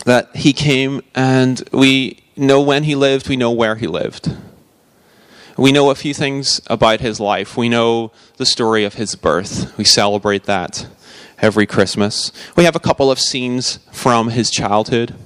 that 0.04 0.35
he 0.37 0.52
came 0.52 1.02
and 1.14 1.68
we 1.73 2.23
know 2.37 2.61
when 2.61 2.85
he 2.85 2.94
lived, 2.94 3.28
we 3.28 3.37
know 3.37 3.50
where 3.50 3.76
he 3.76 3.87
lived. 3.87 4.35
We 5.56 5.73
know 5.73 5.90
a 5.90 5.97
few 5.97 6.14
things 6.14 6.61
about 6.68 7.00
his 7.00 7.18
life. 7.18 7.56
We 7.56 7.68
know 7.68 8.12
the 8.37 8.47
story 8.47 8.85
of 8.85 8.94
his 8.94 9.16
birth. 9.16 9.76
We 9.76 9.82
celebrate 9.82 10.44
that 10.44 10.87
every 11.38 11.66
Christmas. 11.66 12.30
We 12.56 12.62
have 12.62 12.76
a 12.76 12.80
couple 12.80 13.11
of 13.11 13.18
scenes 13.18 13.80
from 13.90 14.30
his 14.30 14.50
childhood. 14.50 15.16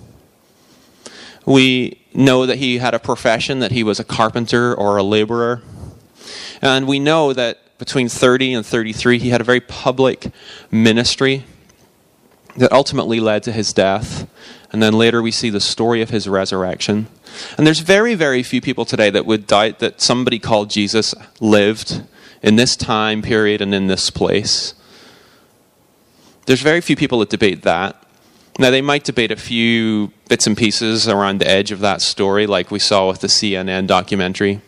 We 1.44 2.00
know 2.14 2.46
that 2.46 2.56
he 2.56 2.78
had 2.78 2.94
a 2.94 2.98
profession, 2.98 3.58
that 3.58 3.72
he 3.72 3.82
was 3.82 4.00
a 4.00 4.04
carpenter 4.04 4.74
or 4.74 4.96
a 4.96 5.02
laborer. 5.02 5.60
And 6.62 6.86
we 6.86 6.98
know 6.98 7.34
that 7.34 7.58
between 7.78 8.08
30 8.08 8.54
and 8.54 8.64
33, 8.64 9.18
he 9.18 9.30
had 9.30 9.40
a 9.42 9.44
very 9.44 9.60
public 9.60 10.30
ministry 10.70 11.44
that 12.56 12.72
ultimately 12.72 13.20
led 13.20 13.42
to 13.44 13.52
his 13.52 13.72
death. 13.72 14.28
And 14.72 14.82
then 14.82 14.94
later 14.94 15.22
we 15.22 15.30
see 15.30 15.50
the 15.50 15.60
story 15.60 16.02
of 16.02 16.10
his 16.10 16.28
resurrection. 16.28 17.06
And 17.56 17.66
there's 17.66 17.80
very, 17.80 18.14
very 18.14 18.42
few 18.42 18.60
people 18.60 18.84
today 18.84 19.10
that 19.10 19.26
would 19.26 19.46
doubt 19.46 19.78
that 19.80 20.00
somebody 20.00 20.38
called 20.38 20.70
Jesus 20.70 21.14
lived 21.40 22.02
in 22.42 22.56
this 22.56 22.76
time 22.76 23.22
period 23.22 23.60
and 23.60 23.74
in 23.74 23.86
this 23.86 24.10
place. 24.10 24.74
There's 26.46 26.62
very 26.62 26.80
few 26.80 26.96
people 26.96 27.20
that 27.20 27.30
debate 27.30 27.62
that. 27.62 28.02
Now, 28.58 28.70
they 28.70 28.82
might 28.82 29.04
debate 29.04 29.30
a 29.30 29.36
few 29.36 30.12
bits 30.28 30.46
and 30.46 30.56
pieces 30.56 31.08
around 31.08 31.38
the 31.38 31.48
edge 31.48 31.70
of 31.70 31.80
that 31.80 32.02
story, 32.02 32.46
like 32.46 32.70
we 32.70 32.78
saw 32.78 33.08
with 33.08 33.20
the 33.20 33.28
CNN 33.28 33.86
documentary. 33.86 34.60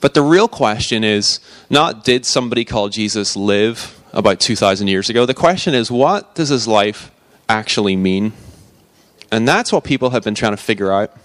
But 0.00 0.14
the 0.14 0.22
real 0.22 0.48
question 0.48 1.04
is 1.04 1.40
not 1.68 2.04
did 2.04 2.24
somebody 2.24 2.64
call 2.64 2.88
Jesus 2.88 3.36
live 3.36 3.99
about 4.12 4.40
2,000 4.40 4.88
years 4.88 5.10
ago. 5.10 5.26
The 5.26 5.34
question 5.34 5.74
is, 5.74 5.90
what 5.90 6.34
does 6.34 6.48
his 6.48 6.66
life 6.66 7.10
actually 7.48 7.96
mean? 7.96 8.32
And 9.30 9.46
that's 9.46 9.72
what 9.72 9.84
people 9.84 10.10
have 10.10 10.24
been 10.24 10.34
trying 10.34 10.52
to 10.52 10.62
figure 10.62 10.92
out. 10.92 11.16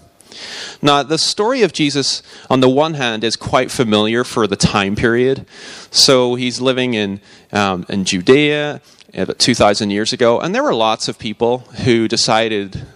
Now, 0.82 1.02
the 1.02 1.18
story 1.18 1.62
of 1.62 1.72
Jesus, 1.72 2.22
on 2.50 2.60
the 2.60 2.68
one 2.68 2.94
hand, 2.94 3.24
is 3.24 3.36
quite 3.36 3.70
familiar 3.70 4.24
for 4.24 4.46
the 4.46 4.56
time 4.56 4.96
period. 4.96 5.46
So 5.90 6.34
he's 6.34 6.60
living 6.60 6.94
in, 6.94 7.20
um, 7.52 7.86
in 7.88 8.04
Judea 8.04 8.80
about 9.14 9.38
2,000 9.38 9.90
years 9.90 10.12
ago, 10.12 10.40
and 10.40 10.54
there 10.54 10.62
were 10.62 10.74
lots 10.74 11.08
of 11.08 11.18
people 11.18 11.58
who 11.84 12.06
decided 12.06 12.86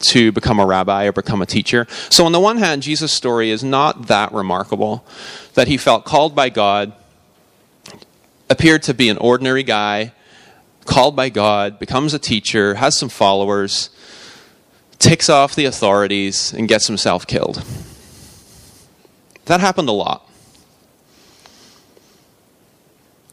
to 0.00 0.32
become 0.32 0.60
a 0.60 0.66
rabbi 0.66 1.06
or 1.06 1.12
become 1.12 1.42
a 1.42 1.46
teacher. 1.46 1.86
So, 2.08 2.24
on 2.24 2.32
the 2.32 2.40
one 2.40 2.58
hand, 2.58 2.82
Jesus' 2.82 3.12
story 3.12 3.50
is 3.50 3.64
not 3.64 4.06
that 4.06 4.32
remarkable 4.32 5.04
that 5.54 5.68
he 5.68 5.76
felt 5.76 6.04
called 6.04 6.34
by 6.34 6.48
God 6.48 6.92
appeared 8.58 8.82
to 8.82 8.92
be 8.92 9.08
an 9.08 9.16
ordinary 9.18 9.62
guy, 9.62 10.12
called 10.84 11.14
by 11.14 11.28
God, 11.28 11.78
becomes 11.78 12.12
a 12.12 12.18
teacher, 12.18 12.74
has 12.74 12.98
some 12.98 13.08
followers, 13.08 13.88
ticks 14.98 15.28
off 15.28 15.54
the 15.54 15.64
authorities, 15.64 16.52
and 16.52 16.66
gets 16.66 16.88
himself 16.88 17.24
killed. 17.24 17.64
That 19.44 19.60
happened 19.60 19.88
a 19.88 19.92
lot. 19.92 20.28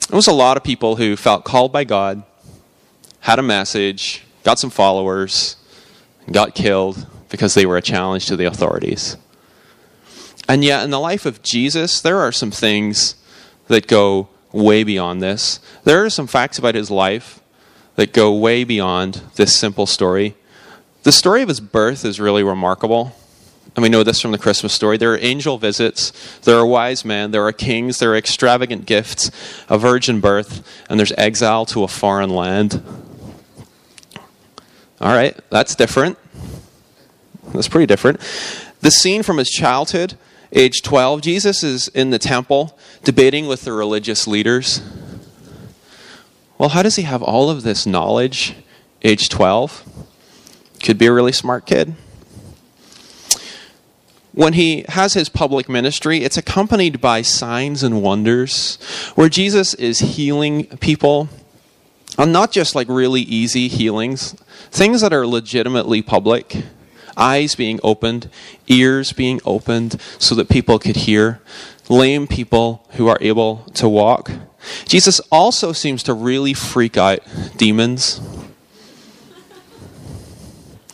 There 0.09 0.15
was 0.15 0.27
a 0.27 0.31
lot 0.31 0.57
of 0.57 0.63
people 0.63 0.97
who 0.97 1.15
felt 1.15 1.43
called 1.43 1.71
by 1.71 1.85
God, 1.85 2.21
had 3.21 3.39
a 3.39 3.41
message, 3.41 4.23
got 4.43 4.59
some 4.59 4.69
followers, 4.69 5.55
and 6.27 6.35
got 6.35 6.53
killed 6.53 7.07
because 7.29 7.55
they 7.55 7.65
were 7.65 7.77
a 7.77 7.81
challenge 7.81 8.27
to 8.27 8.35
the 8.35 8.45
authorities. 8.45 9.17
And 10.47 10.63
yet, 10.63 10.83
in 10.83 10.91
the 10.91 10.99
life 10.99 11.25
of 11.25 11.41
Jesus, 11.41 11.99
there 11.99 12.19
are 12.19 12.31
some 12.31 12.51
things 12.51 13.15
that 13.69 13.87
go 13.87 14.29
way 14.55 14.83
beyond 14.83 15.21
this. 15.21 15.59
There 15.83 16.03
are 16.03 16.09
some 16.09 16.27
facts 16.27 16.57
about 16.57 16.75
his 16.75 16.89
life 16.89 17.41
that 17.95 18.13
go 18.13 18.33
way 18.33 18.63
beyond 18.63 19.21
this 19.35 19.55
simple 19.55 19.85
story. 19.85 20.35
The 21.03 21.11
story 21.11 21.41
of 21.41 21.49
his 21.49 21.59
birth 21.59 22.05
is 22.05 22.19
really 22.19 22.43
remarkable. 22.43 23.15
And 23.75 23.83
we 23.83 23.89
know 23.89 24.03
this 24.03 24.21
from 24.21 24.31
the 24.31 24.37
Christmas 24.37 24.71
story. 24.71 24.97
There 24.97 25.13
are 25.13 25.19
angel 25.19 25.57
visits, 25.57 26.13
there 26.39 26.55
are 26.55 26.65
wise 26.65 27.03
men, 27.03 27.31
there 27.31 27.43
are 27.43 27.51
kings, 27.51 27.99
there 27.99 28.13
are 28.13 28.15
extravagant 28.15 28.85
gifts, 28.85 29.29
a 29.67 29.77
virgin 29.77 30.21
birth, 30.21 30.65
and 30.89 30.97
there's 30.97 31.11
exile 31.17 31.65
to 31.67 31.83
a 31.83 31.87
foreign 31.89 32.29
land. 32.29 32.81
All 35.01 35.13
right, 35.13 35.37
that's 35.49 35.75
different. 35.75 36.17
That's 37.53 37.67
pretty 37.67 37.85
different. 37.85 38.21
The 38.79 38.91
scene 38.91 39.23
from 39.23 39.37
his 39.37 39.49
childhood, 39.49 40.17
age 40.51 40.81
12, 40.81 41.21
Jesus 41.21 41.63
is 41.63 41.87
in 41.89 42.09
the 42.09 42.19
temple 42.19 42.77
debating 43.03 43.47
with 43.47 43.63
the 43.63 43.73
religious 43.73 44.27
leaders. 44.27 44.81
Well, 46.57 46.69
how 46.69 46.83
does 46.83 46.95
he 46.95 47.03
have 47.03 47.21
all 47.21 47.49
of 47.49 47.63
this 47.63 47.85
knowledge, 47.85 48.55
age 49.01 49.29
12? 49.29 49.83
Could 50.83 50.97
be 50.97 51.07
a 51.07 51.13
really 51.13 51.31
smart 51.31 51.65
kid. 51.65 51.95
When 54.31 54.53
he 54.53 54.85
has 54.89 55.13
his 55.13 55.29
public 55.29 55.69
ministry, 55.69 56.23
it's 56.23 56.37
accompanied 56.37 56.99
by 56.99 57.21
signs 57.21 57.83
and 57.83 58.01
wonders 58.01 58.77
where 59.15 59.29
Jesus 59.29 59.73
is 59.75 59.99
healing 59.99 60.65
people. 60.77 61.29
And 62.17 62.31
not 62.31 62.51
just 62.51 62.75
like 62.75 62.87
really 62.87 63.21
easy 63.21 63.67
healings, 63.67 64.33
things 64.71 65.01
that 65.01 65.13
are 65.13 65.27
legitimately 65.27 66.01
public 66.01 66.63
eyes 67.17 67.55
being 67.55 67.79
opened, 67.83 68.29
ears 68.67 69.13
being 69.13 69.39
opened 69.45 69.99
so 70.19 70.35
that 70.35 70.49
people 70.49 70.79
could 70.79 70.95
hear, 70.95 71.41
lame 71.89 72.27
people 72.27 72.85
who 72.91 73.07
are 73.07 73.17
able 73.21 73.65
to 73.73 73.87
walk. 73.87 74.31
Jesus 74.85 75.19
also 75.31 75.71
seems 75.71 76.03
to 76.03 76.13
really 76.13 76.53
freak 76.53 76.97
out 76.97 77.19
demons. 77.57 78.21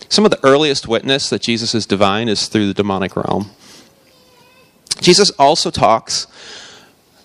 Some 0.10 0.26
of 0.26 0.32
the 0.32 0.46
earliest 0.46 0.88
witness 0.88 1.30
that 1.30 1.42
Jesus 1.42 1.74
is 1.74 1.86
divine 1.86 2.28
is 2.28 2.48
through 2.48 2.68
the 2.68 2.74
demonic 2.74 3.16
realm. 3.16 3.52
Jesus 5.00 5.32
also 5.32 5.72
talks 5.72 6.28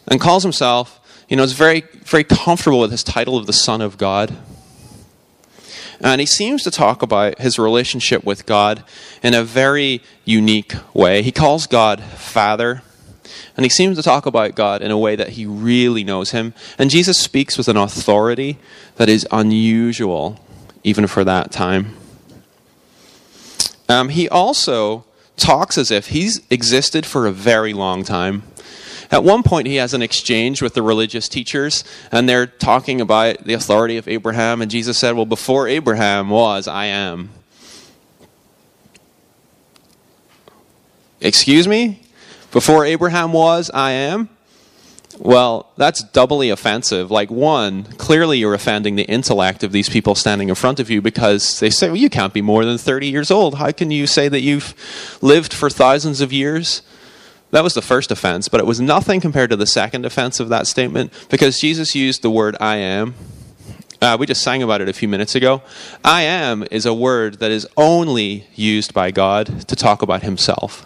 and 0.06 0.20
calls 0.20 0.44
himself, 0.44 1.00
you 1.28 1.36
know, 1.36 1.42
is 1.42 1.52
very, 1.52 1.82
very 2.04 2.22
comfortable 2.24 2.78
with 2.78 2.92
his 2.92 3.02
title 3.02 3.36
of 3.36 3.46
the 3.46 3.52
Son 3.52 3.80
of 3.80 3.98
God. 3.98 4.36
And 6.00 6.20
he 6.20 6.26
seems 6.26 6.62
to 6.64 6.70
talk 6.70 7.02
about 7.02 7.38
his 7.38 7.58
relationship 7.58 8.24
with 8.24 8.46
God 8.46 8.84
in 9.22 9.34
a 9.34 9.42
very 9.42 10.02
unique 10.24 10.74
way. 10.94 11.22
He 11.22 11.32
calls 11.32 11.66
God 11.66 12.02
Father. 12.02 12.82
And 13.56 13.64
he 13.64 13.70
seems 13.70 13.96
to 13.96 14.02
talk 14.02 14.26
about 14.26 14.54
God 14.54 14.82
in 14.82 14.90
a 14.90 14.98
way 14.98 15.16
that 15.16 15.30
he 15.30 15.46
really 15.46 16.04
knows 16.04 16.30
him. 16.30 16.52
And 16.78 16.90
Jesus 16.90 17.18
speaks 17.18 17.56
with 17.56 17.68
an 17.68 17.76
authority 17.76 18.58
that 18.96 19.08
is 19.08 19.26
unusual, 19.30 20.38
even 20.84 21.06
for 21.06 21.24
that 21.24 21.52
time. 21.52 21.96
Um, 23.88 24.10
he 24.10 24.28
also 24.28 25.04
talks 25.36 25.78
as 25.78 25.90
if 25.90 26.08
he's 26.08 26.40
existed 26.50 27.06
for 27.06 27.26
a 27.26 27.32
very 27.32 27.72
long 27.72 28.04
time. 28.04 28.42
At 29.10 29.24
one 29.24 29.42
point, 29.42 29.66
he 29.66 29.76
has 29.76 29.94
an 29.94 30.02
exchange 30.02 30.62
with 30.62 30.74
the 30.74 30.82
religious 30.82 31.28
teachers, 31.28 31.84
and 32.10 32.28
they're 32.28 32.46
talking 32.46 33.00
about 33.00 33.44
the 33.44 33.54
authority 33.54 33.96
of 33.96 34.08
Abraham. 34.08 34.62
And 34.62 34.70
Jesus 34.70 34.98
said, 34.98 35.16
Well, 35.16 35.26
before 35.26 35.68
Abraham 35.68 36.30
was, 36.30 36.66
I 36.66 36.86
am. 36.86 37.30
Excuse 41.20 41.66
me? 41.66 42.02
Before 42.52 42.84
Abraham 42.84 43.32
was, 43.32 43.70
I 43.72 43.92
am? 43.92 44.28
Well, 45.18 45.72
that's 45.76 46.02
doubly 46.02 46.50
offensive. 46.50 47.10
Like, 47.10 47.30
one, 47.30 47.84
clearly 47.84 48.38
you're 48.38 48.54
offending 48.54 48.96
the 48.96 49.04
intellect 49.04 49.62
of 49.62 49.72
these 49.72 49.88
people 49.88 50.14
standing 50.14 50.50
in 50.50 50.54
front 50.54 50.78
of 50.78 50.90
you 50.90 51.00
because 51.00 51.58
they 51.58 51.70
say, 51.70 51.88
well, 51.88 51.96
you 51.96 52.10
can't 52.10 52.34
be 52.34 52.42
more 52.42 52.64
than 52.64 52.76
30 52.76 53.08
years 53.08 53.30
old. 53.30 53.54
How 53.56 53.72
can 53.72 53.90
you 53.90 54.06
say 54.06 54.28
that 54.28 54.40
you've 54.40 54.74
lived 55.22 55.54
for 55.54 55.70
thousands 55.70 56.20
of 56.20 56.32
years? 56.32 56.82
That 57.52 57.62
was 57.62 57.74
the 57.74 57.82
first 57.82 58.10
offense, 58.10 58.48
but 58.48 58.60
it 58.60 58.66
was 58.66 58.80
nothing 58.80 59.20
compared 59.20 59.50
to 59.50 59.56
the 59.56 59.66
second 59.66 60.04
offense 60.04 60.40
of 60.40 60.48
that 60.48 60.66
statement 60.66 61.12
because 61.30 61.60
Jesus 61.60 61.94
used 61.94 62.22
the 62.22 62.30
word 62.30 62.56
I 62.60 62.76
am. 62.76 63.14
Uh, 64.02 64.16
we 64.18 64.26
just 64.26 64.42
sang 64.42 64.62
about 64.62 64.80
it 64.80 64.88
a 64.88 64.92
few 64.92 65.08
minutes 65.08 65.34
ago. 65.34 65.62
I 66.04 66.22
am 66.22 66.64
is 66.70 66.84
a 66.84 66.92
word 66.92 67.38
that 67.38 67.50
is 67.50 67.66
only 67.76 68.46
used 68.54 68.92
by 68.92 69.10
God 69.10 69.68
to 69.68 69.76
talk 69.76 70.02
about 70.02 70.22
himself. 70.22 70.84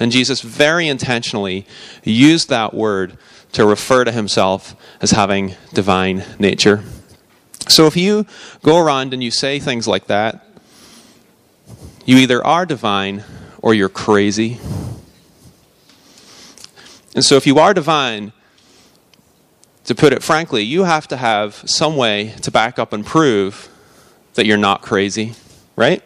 And 0.00 0.10
Jesus 0.10 0.40
very 0.40 0.88
intentionally 0.88 1.66
used 2.02 2.48
that 2.48 2.72
word 2.74 3.16
to 3.52 3.66
refer 3.66 4.04
to 4.04 4.12
himself 4.12 4.74
as 5.00 5.10
having 5.10 5.54
divine 5.74 6.24
nature. 6.38 6.82
So 7.68 7.86
if 7.86 7.96
you 7.96 8.26
go 8.62 8.78
around 8.78 9.12
and 9.12 9.22
you 9.22 9.30
say 9.30 9.60
things 9.60 9.86
like 9.86 10.06
that, 10.06 10.46
you 12.04 12.16
either 12.16 12.44
are 12.44 12.66
divine 12.66 13.22
or 13.62 13.74
you're 13.74 13.88
crazy. 13.88 14.58
And 17.14 17.24
so 17.24 17.36
if 17.36 17.46
you 17.46 17.58
are 17.58 17.74
divine, 17.74 18.32
to 19.84 19.94
put 19.94 20.12
it 20.12 20.22
frankly, 20.22 20.62
you 20.62 20.84
have 20.84 21.08
to 21.08 21.16
have 21.16 21.62
some 21.66 21.96
way 21.96 22.34
to 22.42 22.50
back 22.50 22.78
up 22.78 22.92
and 22.92 23.04
prove 23.04 23.68
that 24.34 24.46
you're 24.46 24.56
not 24.56 24.82
crazy, 24.82 25.34
right? 25.74 26.02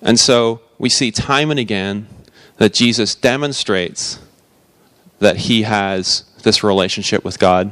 And 0.00 0.18
so 0.18 0.60
we 0.78 0.88
see 0.88 1.10
time 1.10 1.50
and 1.50 1.60
again 1.60 2.08
that 2.56 2.72
Jesus 2.72 3.14
demonstrates 3.14 4.18
that 5.18 5.36
he 5.36 5.62
has 5.62 6.24
this 6.42 6.62
relationship 6.62 7.24
with 7.24 7.38
God, 7.38 7.70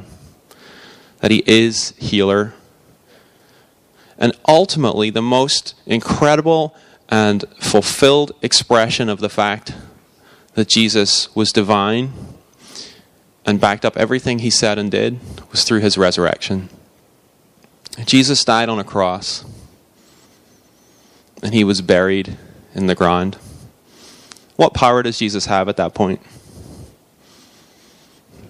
that 1.19 1.31
he 1.31 1.43
is 1.45 1.93
healer. 1.97 2.53
And 4.17 4.33
ultimately, 4.47 5.09
the 5.09 5.21
most 5.21 5.73
incredible 5.85 6.75
and 7.09 7.45
fulfilled 7.59 8.33
expression 8.41 9.09
of 9.09 9.19
the 9.19 9.29
fact 9.29 9.73
that 10.57 10.67
Jesus 10.67 11.33
was 11.35 11.51
divine 11.51 12.11
and 13.45 13.61
backed 13.61 13.85
up 13.85 13.95
everything 13.95 14.39
he 14.39 14.49
said 14.49 14.79
and 14.79 14.89
did 14.89 15.19
was 15.51 15.63
through 15.63 15.81
his 15.81 15.99
resurrection. 15.99 16.69
Jesus 18.07 18.43
died 18.43 18.67
on 18.67 18.79
a 18.79 18.83
cross 18.83 19.45
and 21.43 21.53
he 21.53 21.63
was 21.63 21.83
buried 21.83 22.39
in 22.73 22.87
the 22.87 22.95
ground. 22.95 23.37
What 24.55 24.73
power 24.73 25.03
does 25.03 25.19
Jesus 25.19 25.45
have 25.45 25.69
at 25.69 25.77
that 25.77 25.93
point? 25.93 26.21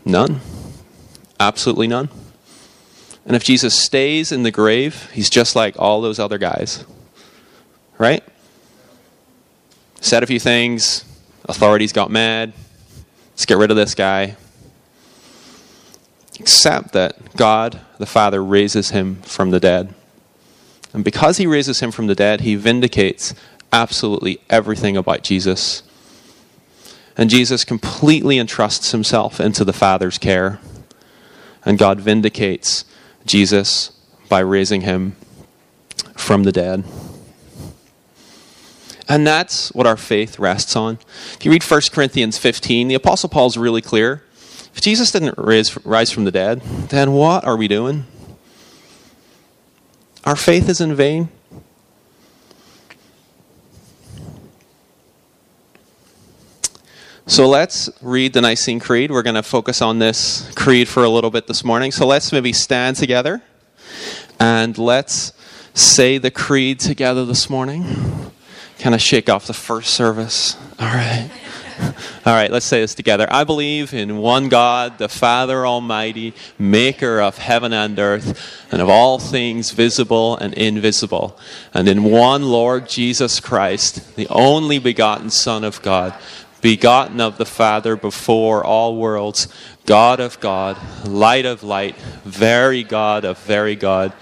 None. 0.05 0.39
Absolutely 1.41 1.87
none. 1.87 2.07
And 3.25 3.35
if 3.35 3.43
Jesus 3.43 3.77
stays 3.77 4.31
in 4.31 4.43
the 4.43 4.51
grave, 4.51 5.11
he's 5.11 5.29
just 5.29 5.57
like 5.57 5.75
all 5.77 5.99
those 5.99 6.19
other 6.19 6.37
guys. 6.37 6.85
Right? 7.97 8.23
Said 9.99 10.23
a 10.23 10.25
few 10.25 10.39
things, 10.39 11.03
authorities 11.47 11.93
got 11.93 12.11
mad. 12.11 12.53
Let's 13.31 13.45
get 13.45 13.57
rid 13.57 13.71
of 13.71 13.77
this 13.77 13.95
guy. 13.95 14.35
Except 16.39 16.93
that 16.93 17.35
God, 17.35 17.79
the 17.97 18.05
Father, 18.05 18.43
raises 18.43 18.91
him 18.91 19.21
from 19.23 19.51
the 19.51 19.59
dead. 19.59 19.93
And 20.93 21.03
because 21.03 21.37
he 21.37 21.47
raises 21.47 21.79
him 21.79 21.91
from 21.91 22.07
the 22.07 22.15
dead, 22.15 22.41
he 22.41 22.55
vindicates 22.55 23.33
absolutely 23.73 24.39
everything 24.49 24.95
about 24.95 25.23
Jesus. 25.23 25.83
And 27.17 27.29
Jesus 27.29 27.63
completely 27.63 28.37
entrusts 28.37 28.91
himself 28.91 29.39
into 29.39 29.65
the 29.65 29.73
Father's 29.73 30.17
care. 30.17 30.59
And 31.65 31.77
God 31.77 31.99
vindicates 31.99 32.85
Jesus 33.25 33.91
by 34.29 34.39
raising 34.39 34.81
him 34.81 35.15
from 36.15 36.43
the 36.43 36.51
dead. 36.51 36.83
And 39.09 39.25
that's 39.25 39.73
what 39.73 39.87
our 39.87 39.97
faith 39.97 40.37
rests 40.37 40.75
on. 40.75 40.99
If 41.33 41.45
you 41.45 41.51
read 41.51 41.63
1 41.63 41.81
Corinthians 41.91 42.37
15, 42.37 42.89
the 42.89 42.95
Apostle 42.95 43.29
Paul 43.29 43.47
is 43.47 43.57
really 43.57 43.81
clear. 43.81 44.23
If 44.75 44.81
Jesus 44.81 45.11
didn't 45.11 45.35
raise, 45.37 45.83
rise 45.85 46.11
from 46.11 46.25
the 46.25 46.31
dead, 46.31 46.61
then 46.89 47.13
what 47.13 47.45
are 47.45 47.55
we 47.55 47.67
doing? 47.67 48.05
Our 50.25 50.35
faith 50.35 50.67
is 50.67 50.81
in 50.81 50.93
vain. 50.93 51.29
So 57.29 57.47
let's 57.47 57.89
read 58.01 58.33
the 58.33 58.41
Nicene 58.41 58.79
Creed. 58.79 59.11
We're 59.11 59.23
going 59.23 59.35
to 59.35 59.43
focus 59.43 59.81
on 59.81 59.99
this 59.99 60.49
creed 60.55 60.87
for 60.87 61.03
a 61.03 61.09
little 61.09 61.29
bit 61.29 61.47
this 61.47 61.63
morning. 61.63 61.91
So 61.91 62.05
let's 62.05 62.31
maybe 62.31 62.53
stand 62.53 62.97
together 62.97 63.41
and 64.39 64.77
let's 64.77 65.33
say 65.73 66.17
the 66.17 66.31
creed 66.31 66.79
together 66.79 67.25
this 67.25 67.49
morning. 67.49 68.26
Kind 68.79 68.95
of 68.95 69.01
shake 69.01 69.29
off 69.29 69.47
the 69.47 69.53
first 69.53 69.93
service. 69.93 70.55
All 70.79 70.87
right. 70.87 71.29
All 72.25 72.33
right, 72.33 72.51
let's 72.51 72.65
say 72.65 72.81
this 72.81 72.95
together. 72.95 73.27
I 73.29 73.43
believe 73.43 73.93
in 73.93 74.17
one 74.17 74.49
God, 74.49 74.97
the 74.97 75.07
Father 75.07 75.65
Almighty, 75.65 76.33
maker 76.57 77.21
of 77.21 77.37
heaven 77.37 77.71
and 77.71 77.97
earth, 77.99 78.67
and 78.71 78.81
of 78.81 78.89
all 78.89 79.19
things 79.19 79.71
visible 79.71 80.35
and 80.37 80.53
invisible, 80.55 81.37
and 81.73 81.87
in 81.87 82.03
one 82.03 82.43
Lord 82.43 82.89
Jesus 82.89 83.39
Christ, 83.39 84.15
the 84.15 84.27
only 84.29 84.79
begotten 84.79 85.29
Son 85.29 85.63
of 85.63 85.81
God 85.81 86.15
begotten 86.61 87.21
of 87.21 87.37
the 87.37 87.45
Father 87.45 87.95
before 87.95 88.63
all 88.63 88.97
worlds, 88.97 89.47
God 89.85 90.19
of 90.19 90.39
God, 90.39 90.77
light 91.05 91.45
of 91.45 91.63
light, 91.63 91.95
very 92.25 92.83
God 92.83 93.25
of 93.25 93.37
very 93.39 93.75
God, 93.75 94.13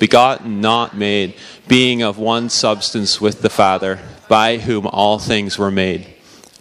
begotten, 0.00 0.60
not 0.60 0.96
made, 0.96 1.34
being 1.68 2.02
of 2.02 2.18
one 2.18 2.48
substance 2.48 3.20
with 3.20 3.42
the 3.42 3.50
Father, 3.50 4.00
by 4.28 4.56
whom 4.58 4.88
all 4.88 5.20
things 5.20 5.56
were 5.56 5.70
made, 5.70 6.08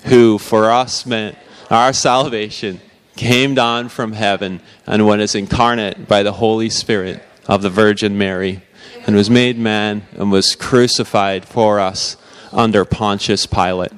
who 0.05 0.37
for 0.37 0.69
us 0.69 1.07
meant 1.07 1.35
our 1.71 1.91
salvation 1.93 2.79
came 3.15 3.55
down 3.55 3.89
from 3.89 4.11
heaven 4.11 4.61
and 4.85 5.07
was 5.07 5.33
incarnate 5.33 6.07
by 6.07 6.21
the 6.21 6.33
Holy 6.33 6.69
Spirit 6.69 7.23
of 7.47 7.63
the 7.63 7.69
Virgin 7.69 8.17
Mary, 8.17 8.61
and 9.07 9.15
was 9.15 9.29
made 9.29 9.57
man 9.57 10.03
and 10.13 10.31
was 10.31 10.55
crucified 10.55 11.43
for 11.45 11.79
us 11.79 12.15
under 12.51 12.85
Pontius 12.85 13.45
Pilate. 13.45 13.91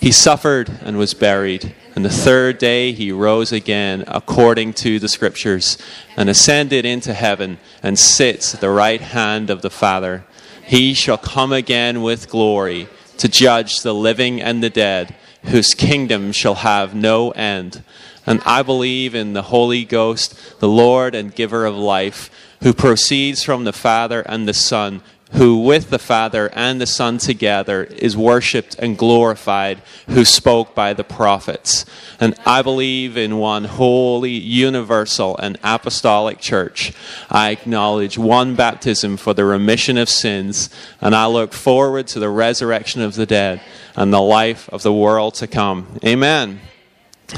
He 0.00 0.12
suffered 0.12 0.70
and 0.82 0.96
was 0.96 1.14
buried, 1.14 1.74
and 1.98 2.04
the 2.04 2.10
third 2.10 2.58
day 2.58 2.92
he 2.92 3.10
rose 3.10 3.50
again 3.50 4.04
according 4.06 4.72
to 4.72 5.00
the 5.00 5.08
Scriptures, 5.08 5.76
and 6.16 6.30
ascended 6.30 6.86
into 6.86 7.12
heaven, 7.12 7.58
and 7.82 7.98
sits 7.98 8.54
at 8.54 8.60
the 8.60 8.70
right 8.70 9.00
hand 9.00 9.50
of 9.50 9.62
the 9.62 9.68
Father. 9.68 10.24
He 10.64 10.94
shall 10.94 11.18
come 11.18 11.52
again 11.52 12.00
with 12.00 12.30
glory 12.30 12.88
to 13.16 13.28
judge 13.28 13.82
the 13.82 13.92
living 13.92 14.40
and 14.40 14.62
the 14.62 14.70
dead, 14.70 15.16
whose 15.46 15.74
kingdom 15.74 16.30
shall 16.30 16.54
have 16.54 16.94
no 16.94 17.32
end. 17.32 17.82
And 18.24 18.40
I 18.46 18.62
believe 18.62 19.16
in 19.16 19.32
the 19.32 19.42
Holy 19.42 19.84
Ghost, 19.84 20.60
the 20.60 20.68
Lord 20.68 21.16
and 21.16 21.34
giver 21.34 21.66
of 21.66 21.74
life, 21.74 22.30
who 22.62 22.72
proceeds 22.72 23.42
from 23.42 23.64
the 23.64 23.72
Father 23.72 24.20
and 24.20 24.46
the 24.46 24.54
Son, 24.54 25.02
who 25.32 25.60
with 25.60 25.90
the 25.90 25.98
Father 25.98 26.50
and 26.54 26.80
the 26.80 26.86
Son 26.86 27.18
together 27.18 27.84
is 27.84 28.16
worshipped 28.16 28.74
and 28.78 28.96
glorified, 28.96 29.82
who 30.08 30.24
spoke 30.24 30.74
by 30.74 30.92
the 30.92 31.04
prophets. 31.04 31.84
And 32.18 32.34
I 32.46 32.62
believe 32.62 33.16
in 33.16 33.38
one 33.38 33.64
holy, 33.64 34.32
universal, 34.32 35.36
and 35.36 35.58
apostolic 35.62 36.38
church. 36.38 36.92
I 37.30 37.50
acknowledge 37.50 38.16
one 38.16 38.54
baptism 38.54 39.16
for 39.16 39.34
the 39.34 39.44
remission 39.44 39.98
of 39.98 40.08
sins, 40.08 40.70
and 41.00 41.14
I 41.14 41.26
look 41.26 41.52
forward 41.52 42.06
to 42.08 42.18
the 42.18 42.30
resurrection 42.30 43.02
of 43.02 43.14
the 43.14 43.26
dead 43.26 43.60
and 43.96 44.12
the 44.12 44.22
life 44.22 44.68
of 44.70 44.82
the 44.82 44.92
world 44.92 45.34
to 45.34 45.46
come. 45.46 45.98
Amen. 46.04 46.60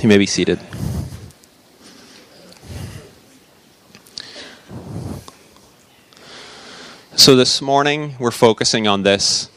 You 0.00 0.08
may 0.08 0.18
be 0.18 0.26
seated. 0.26 0.60
So, 7.20 7.36
this 7.36 7.60
morning 7.60 8.14
we're 8.18 8.30
focusing 8.30 8.88
on 8.88 9.02
this 9.02 9.50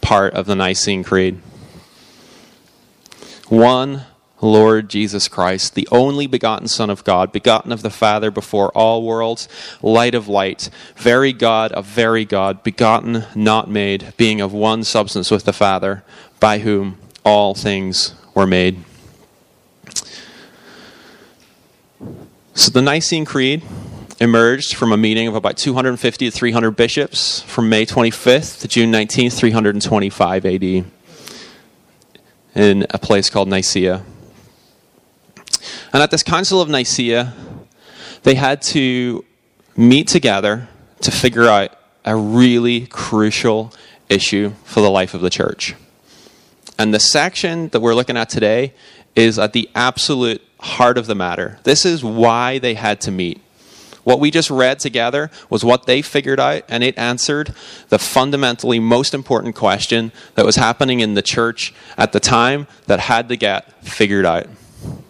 part 0.00 0.34
of 0.34 0.46
the 0.46 0.56
Nicene 0.56 1.04
Creed. 1.04 1.40
One 3.48 4.06
Lord 4.40 4.90
Jesus 4.90 5.28
Christ, 5.28 5.76
the 5.76 5.86
only 5.92 6.26
begotten 6.26 6.66
Son 6.66 6.90
of 6.90 7.04
God, 7.04 7.30
begotten 7.30 7.70
of 7.70 7.82
the 7.82 7.90
Father 7.90 8.32
before 8.32 8.72
all 8.72 9.04
worlds, 9.04 9.48
light 9.82 10.16
of 10.16 10.26
light, 10.26 10.68
very 10.96 11.32
God 11.32 11.70
of 11.70 11.86
very 11.86 12.24
God, 12.24 12.64
begotten, 12.64 13.24
not 13.36 13.70
made, 13.70 14.12
being 14.16 14.40
of 14.40 14.52
one 14.52 14.82
substance 14.82 15.30
with 15.30 15.44
the 15.44 15.52
Father, 15.52 16.02
by 16.40 16.58
whom 16.58 16.98
all 17.24 17.54
things 17.54 18.16
were 18.34 18.48
made. 18.48 18.82
So 22.54 22.72
the 22.72 22.82
Nicene 22.82 23.24
Creed 23.24 23.62
emerged 24.20 24.74
from 24.74 24.92
a 24.92 24.96
meeting 24.96 25.28
of 25.28 25.34
about 25.34 25.56
250 25.56 26.30
to 26.30 26.30
300 26.30 26.70
bishops 26.72 27.40
from 27.42 27.68
May 27.68 27.84
25th 27.84 28.60
to 28.60 28.68
June 28.68 28.90
19th, 28.90 29.34
325 29.34 30.46
AD, 30.46 30.64
in 32.54 32.86
a 32.90 32.98
place 32.98 33.28
called 33.28 33.48
Nicaea. 33.48 34.02
And 35.92 36.02
at 36.02 36.10
this 36.10 36.22
Council 36.22 36.60
of 36.60 36.68
Nicaea, 36.68 37.34
they 38.22 38.34
had 38.34 38.62
to 38.62 39.24
meet 39.76 40.08
together 40.08 40.68
to 41.02 41.10
figure 41.10 41.48
out 41.48 41.78
a 42.04 42.16
really 42.16 42.86
crucial 42.86 43.72
issue 44.08 44.52
for 44.64 44.80
the 44.80 44.90
life 44.90 45.12
of 45.14 45.20
the 45.20 45.30
church. 45.30 45.74
And 46.78 46.92
the 46.94 47.00
section 47.00 47.68
that 47.68 47.80
we're 47.80 47.94
looking 47.94 48.16
at 48.16 48.28
today 48.28 48.74
is 49.14 49.38
at 49.38 49.52
the 49.52 49.68
absolute 49.74 50.42
heart 50.60 50.98
of 50.98 51.06
the 51.06 51.14
matter. 51.14 51.58
This 51.64 51.84
is 51.84 52.04
why 52.04 52.58
they 52.58 52.74
had 52.74 53.00
to 53.02 53.10
meet. 53.10 53.40
What 54.06 54.20
we 54.20 54.30
just 54.30 54.50
read 54.50 54.78
together 54.78 55.32
was 55.50 55.64
what 55.64 55.86
they 55.86 56.00
figured 56.00 56.38
out, 56.38 56.62
and 56.68 56.84
it 56.84 56.96
answered 56.96 57.52
the 57.88 57.98
fundamentally 57.98 58.78
most 58.78 59.12
important 59.12 59.56
question 59.56 60.12
that 60.36 60.46
was 60.46 60.54
happening 60.54 61.00
in 61.00 61.14
the 61.14 61.22
church 61.22 61.74
at 61.98 62.12
the 62.12 62.20
time 62.20 62.68
that 62.86 63.00
had 63.00 63.28
to 63.30 63.36
get 63.36 63.84
figured 63.84 64.24
out. 64.24 64.46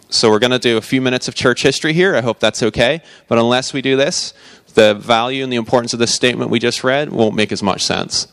So, 0.09 0.31
we're 0.31 0.39
going 0.39 0.49
to 0.49 0.57
do 0.57 0.77
a 0.77 0.81
few 0.81 0.99
minutes 0.99 1.27
of 1.27 1.35
church 1.35 1.61
history 1.61 1.93
here. 1.93 2.15
I 2.15 2.21
hope 2.21 2.39
that's 2.39 2.63
okay. 2.63 3.03
But 3.27 3.37
unless 3.37 3.71
we 3.71 3.83
do 3.83 3.95
this, 3.97 4.33
the 4.73 4.95
value 4.95 5.43
and 5.43 5.53
the 5.53 5.57
importance 5.57 5.93
of 5.93 5.99
this 5.99 6.15
statement 6.15 6.49
we 6.49 6.57
just 6.57 6.83
read 6.83 7.11
won't 7.11 7.35
make 7.35 7.51
as 7.51 7.61
much 7.61 7.83
sense. 7.83 8.27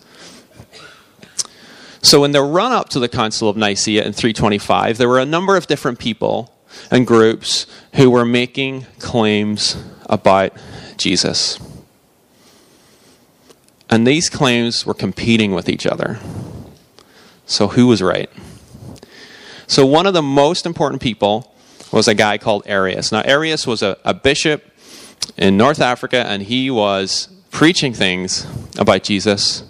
So, 2.01 2.25
in 2.25 2.33
the 2.33 2.41
run 2.41 2.73
up 2.73 2.89
to 2.91 2.99
the 2.99 3.09
Council 3.11 3.51
of 3.51 3.59
Nicaea 3.59 4.03
in 4.03 4.15
325, 4.15 4.97
there 4.97 5.11
were 5.11 5.21
a 5.21 5.27
number 5.27 5.59
of 5.59 5.67
different 5.67 5.99
people 5.99 6.55
and 6.91 7.07
groups 7.07 7.67
who 7.97 8.09
were 8.09 8.25
making 8.25 8.87
claims 8.99 9.77
about 10.09 10.53
Jesus. 10.97 11.59
And 13.91 14.07
these 14.07 14.29
claims 14.29 14.87
were 14.87 14.95
competing 14.95 15.53
with 15.53 15.69
each 15.69 15.87
other. 15.87 16.19
So, 17.47 17.69
who 17.69 17.87
was 17.87 18.03
right? 18.03 18.31
So, 19.67 19.85
one 19.85 20.07
of 20.07 20.15
the 20.15 20.23
most 20.23 20.67
important 20.67 21.03
people 21.03 21.55
was 21.93 22.09
a 22.09 22.15
guy 22.15 22.39
called 22.39 22.63
Arius. 22.67 23.13
Now, 23.13 23.21
Arius 23.21 23.67
was 23.67 23.83
a, 23.83 23.99
a 24.05 24.15
bishop 24.15 24.65
in 25.37 25.57
North 25.57 25.81
Africa, 25.81 26.25
and 26.27 26.43
he 26.43 26.71
was 26.71 27.29
preaching 27.51 27.93
things 27.93 28.47
about 28.79 29.03
Jesus. 29.03 29.63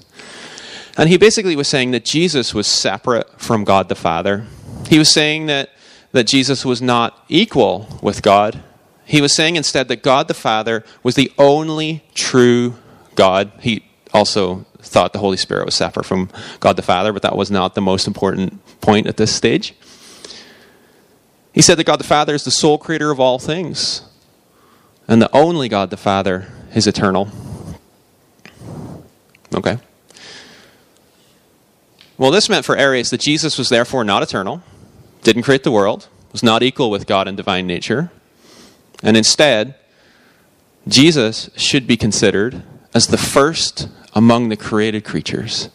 And 0.97 1.09
he 1.09 1.19
basically 1.19 1.57
was 1.57 1.69
saying 1.69 1.91
that 1.91 2.05
Jesus 2.05 2.55
was 2.55 2.67
separate 2.67 3.41
from 3.41 3.65
God 3.65 3.89
the 3.89 3.95
Father. 3.95 4.47
He 4.89 4.99
was 4.99 5.13
saying 5.13 5.47
that 5.47 5.71
that 6.15 6.29
Jesus 6.29 6.65
was 6.65 6.81
not 6.81 7.25
equal 7.29 7.89
with 8.01 8.23
God. 8.23 8.63
He 9.05 9.21
was 9.21 9.35
saying 9.35 9.57
instead 9.57 9.89
that 9.89 10.03
God 10.03 10.29
the 10.29 10.35
Father 10.35 10.85
was 11.03 11.15
the 11.15 11.31
only 11.39 12.05
true 12.15 12.75
God. 13.15 13.53
He 13.61 13.85
also 14.13 14.65
thought 14.79 15.13
the 15.13 15.19
Holy 15.19 15.37
Spirit 15.37 15.67
was 15.67 15.75
separate 15.75 16.05
from 16.05 16.31
God 16.61 16.77
the 16.77 16.83
Father, 16.83 17.13
but 17.13 17.23
that 17.23 17.37
was 17.37 17.51
not 17.51 17.75
the 17.75 17.81
most 17.81 18.07
important 18.07 18.61
point 18.81 19.07
at 19.07 19.17
this 19.17 19.35
stage. 19.35 19.75
He 21.53 21.63
said 21.63 21.79
that 21.79 21.85
God 21.85 22.01
the 22.01 22.05
Father 22.05 22.35
is 22.35 22.45
the 22.45 22.51
sole 22.51 22.79
creator 22.79 23.11
of 23.11 23.21
all 23.21 23.39
things, 23.39 24.03
and 25.07 25.21
the 25.23 25.35
only 25.35 25.69
God 25.69 25.91
the 25.91 25.97
Father 25.97 26.49
is 26.75 26.87
eternal. 26.87 27.31
Okay. 29.55 29.79
Well, 32.17 32.31
this 32.31 32.49
meant 32.49 32.65
for 32.65 32.77
Arius 32.77 33.11
that 33.11 33.21
Jesus 33.21 33.59
was 33.59 33.69
therefore 33.69 34.05
not 34.05 34.23
eternal 34.23 34.63
didn't 35.23 35.43
create 35.43 35.63
the 35.63 35.71
world, 35.73 36.09
was 36.33 36.43
not 36.43 36.63
equal 36.63 36.91
with 36.91 37.07
God 37.07 37.27
in 37.27 37.35
divine 37.35 37.67
nature, 37.67 38.11
and 39.03 39.17
instead, 39.17 39.75
Jesus 40.87 41.51
should 41.57 41.87
be 41.87 41.97
considered 41.97 42.63
as 42.95 43.09
the 43.09 43.19
first 43.19 43.89
among 44.15 44.49
the 44.49 44.57
created 44.57 45.05
creatures, 45.05 45.69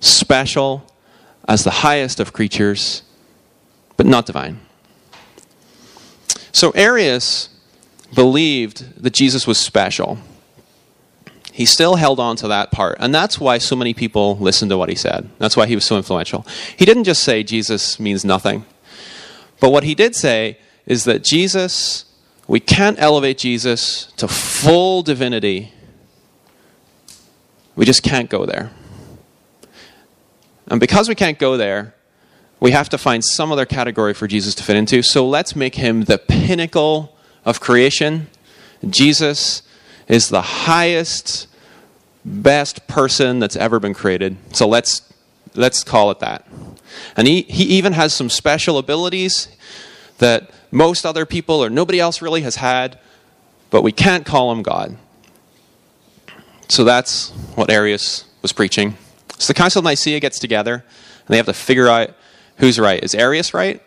special 0.00 0.84
as 1.48 1.64
the 1.64 1.70
highest 1.70 2.20
of 2.20 2.32
creatures, 2.32 3.02
but 3.96 4.06
not 4.06 4.26
divine. 4.26 4.60
So 6.52 6.70
Arius 6.72 7.48
believed 8.14 9.02
that 9.02 9.12
Jesus 9.12 9.46
was 9.46 9.58
special. 9.58 10.18
He 11.52 11.66
still 11.66 11.96
held 11.96 12.20
on 12.20 12.36
to 12.36 12.48
that 12.48 12.70
part. 12.70 12.98
And 13.00 13.14
that's 13.14 13.40
why 13.40 13.58
so 13.58 13.74
many 13.74 13.92
people 13.92 14.36
listened 14.36 14.70
to 14.70 14.78
what 14.78 14.88
he 14.88 14.94
said. 14.94 15.28
That's 15.38 15.56
why 15.56 15.66
he 15.66 15.74
was 15.74 15.84
so 15.84 15.96
influential. 15.96 16.46
He 16.76 16.84
didn't 16.84 17.04
just 17.04 17.24
say 17.24 17.42
Jesus 17.42 17.98
means 17.98 18.24
nothing. 18.24 18.64
But 19.60 19.72
what 19.72 19.82
he 19.82 19.94
did 19.94 20.14
say 20.14 20.58
is 20.86 21.04
that 21.04 21.24
Jesus, 21.24 22.04
we 22.48 22.60
can't 22.60 22.98
elevate 22.98 23.38
Jesus 23.38 24.06
to 24.16 24.26
full 24.26 25.02
divinity. 25.02 25.72
We 27.76 27.84
just 27.84 28.02
can't 28.02 28.28
go 28.28 28.46
there. 28.46 28.72
And 30.66 30.80
because 30.80 31.08
we 31.08 31.14
can't 31.14 31.38
go 31.38 31.56
there, 31.56 31.94
we 32.58 32.72
have 32.72 32.88
to 32.88 32.98
find 32.98 33.24
some 33.24 33.52
other 33.52 33.66
category 33.66 34.14
for 34.14 34.26
Jesus 34.26 34.54
to 34.56 34.64
fit 34.64 34.76
into. 34.76 35.02
So 35.02 35.28
let's 35.28 35.54
make 35.54 35.76
him 35.76 36.04
the 36.04 36.18
pinnacle 36.18 37.16
of 37.44 37.60
creation. 37.60 38.28
Jesus 38.88 39.62
is 40.08 40.30
the 40.30 40.42
highest 40.42 41.46
best 42.24 42.86
person 42.88 43.38
that's 43.38 43.56
ever 43.56 43.78
been 43.78 43.94
created. 43.94 44.36
So 44.54 44.66
let's 44.66 45.02
let's 45.54 45.84
call 45.84 46.10
it 46.10 46.20
that. 46.20 46.46
And 47.16 47.28
he, 47.28 47.42
he 47.42 47.64
even 47.64 47.92
has 47.92 48.12
some 48.12 48.30
special 48.30 48.78
abilities 48.78 49.48
that 50.18 50.50
most 50.70 51.06
other 51.06 51.24
people 51.24 51.64
or 51.64 51.70
nobody 51.70 51.98
else 51.98 52.20
really 52.20 52.42
has 52.42 52.56
had, 52.56 52.98
but 53.70 53.82
we 53.82 53.92
can't 53.92 54.26
call 54.26 54.52
him 54.52 54.62
God. 54.62 54.96
So 56.68 56.84
that's 56.84 57.30
what 57.54 57.70
Arius 57.70 58.24
was 58.42 58.52
preaching. 58.52 58.96
So 59.38 59.48
the 59.48 59.54
Council 59.54 59.78
of 59.78 59.84
Nicaea 59.84 60.20
gets 60.20 60.38
together, 60.38 60.74
and 60.74 61.28
they 61.28 61.36
have 61.36 61.46
to 61.46 61.54
figure 61.54 61.88
out 61.88 62.10
who's 62.58 62.78
right? 62.78 63.02
Is 63.02 63.14
Arius 63.14 63.54
right? 63.54 63.82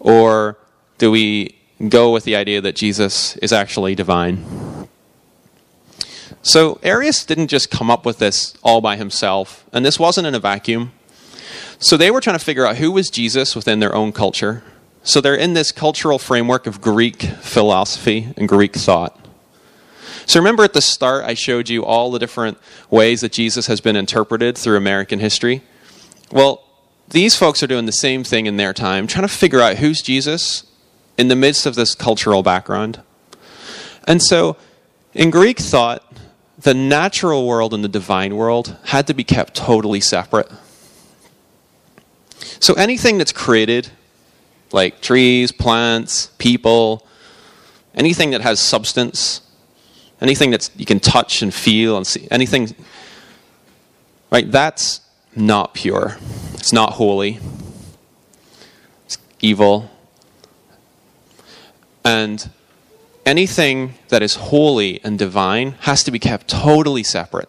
Or 0.00 0.56
do 0.98 1.10
we 1.10 1.56
go 1.88 2.12
with 2.12 2.24
the 2.24 2.36
idea 2.36 2.60
that 2.60 2.74
Jesus 2.74 3.36
is 3.36 3.52
actually 3.52 3.94
divine? 3.94 4.88
So 6.42 6.78
Arius 6.82 7.24
didn't 7.24 7.48
just 7.48 7.70
come 7.70 7.90
up 7.90 8.06
with 8.06 8.18
this 8.18 8.54
all 8.62 8.80
by 8.80 8.96
himself, 8.96 9.64
and 9.72 9.84
this 9.84 9.98
wasn't 9.98 10.26
in 10.26 10.34
a 10.34 10.40
vacuum. 10.40 10.92
So 11.78 11.96
they 11.96 12.10
were 12.10 12.20
trying 12.20 12.38
to 12.38 12.44
figure 12.44 12.66
out 12.66 12.76
who 12.76 12.90
was 12.90 13.10
Jesus 13.10 13.54
within 13.54 13.80
their 13.80 13.94
own 13.94 14.12
culture. 14.12 14.62
So 15.08 15.22
they're 15.22 15.34
in 15.34 15.54
this 15.54 15.72
cultural 15.72 16.18
framework 16.18 16.66
of 16.66 16.82
Greek 16.82 17.22
philosophy 17.22 18.28
and 18.36 18.46
Greek 18.46 18.74
thought. 18.74 19.18
So 20.26 20.38
remember 20.38 20.64
at 20.64 20.74
the 20.74 20.82
start, 20.82 21.24
I 21.24 21.32
showed 21.32 21.70
you 21.70 21.82
all 21.82 22.10
the 22.10 22.18
different 22.18 22.58
ways 22.90 23.22
that 23.22 23.32
Jesus 23.32 23.68
has 23.68 23.80
been 23.80 23.96
interpreted 23.96 24.58
through 24.58 24.76
American 24.76 25.18
history? 25.18 25.62
Well, 26.30 26.62
these 27.08 27.34
folks 27.34 27.62
are 27.62 27.66
doing 27.66 27.86
the 27.86 27.92
same 27.92 28.22
thing 28.22 28.44
in 28.44 28.58
their 28.58 28.74
time, 28.74 29.06
trying 29.06 29.26
to 29.26 29.32
figure 29.32 29.62
out 29.62 29.78
who's 29.78 30.02
Jesus 30.02 30.64
in 31.16 31.28
the 31.28 31.36
midst 31.36 31.64
of 31.64 31.74
this 31.74 31.94
cultural 31.94 32.42
background. 32.42 33.00
And 34.06 34.22
so, 34.22 34.58
in 35.14 35.30
Greek 35.30 35.58
thought, 35.58 36.04
the 36.58 36.74
natural 36.74 37.46
world 37.46 37.72
and 37.72 37.82
the 37.82 37.88
divine 37.88 38.36
world 38.36 38.76
had 38.84 39.06
to 39.06 39.14
be 39.14 39.24
kept 39.24 39.54
totally 39.54 40.00
separate. 40.00 40.52
So, 42.60 42.74
anything 42.74 43.16
that's 43.16 43.32
created, 43.32 43.90
like 44.72 45.00
trees, 45.00 45.52
plants, 45.52 46.30
people, 46.38 47.06
anything 47.94 48.30
that 48.30 48.40
has 48.40 48.60
substance, 48.60 49.42
anything 50.20 50.50
that 50.50 50.70
you 50.76 50.84
can 50.84 51.00
touch 51.00 51.42
and 51.42 51.52
feel 51.52 51.96
and 51.96 52.06
see, 52.06 52.28
anything, 52.30 52.74
right, 54.30 54.50
that's 54.50 55.00
not 55.34 55.74
pure. 55.74 56.16
It's 56.54 56.72
not 56.72 56.94
holy. 56.94 57.38
It's 59.06 59.18
evil. 59.40 59.90
And 62.04 62.50
anything 63.24 63.94
that 64.08 64.22
is 64.22 64.36
holy 64.36 65.00
and 65.04 65.18
divine 65.18 65.72
has 65.80 66.02
to 66.04 66.10
be 66.10 66.18
kept 66.18 66.48
totally 66.48 67.02
separate. 67.02 67.48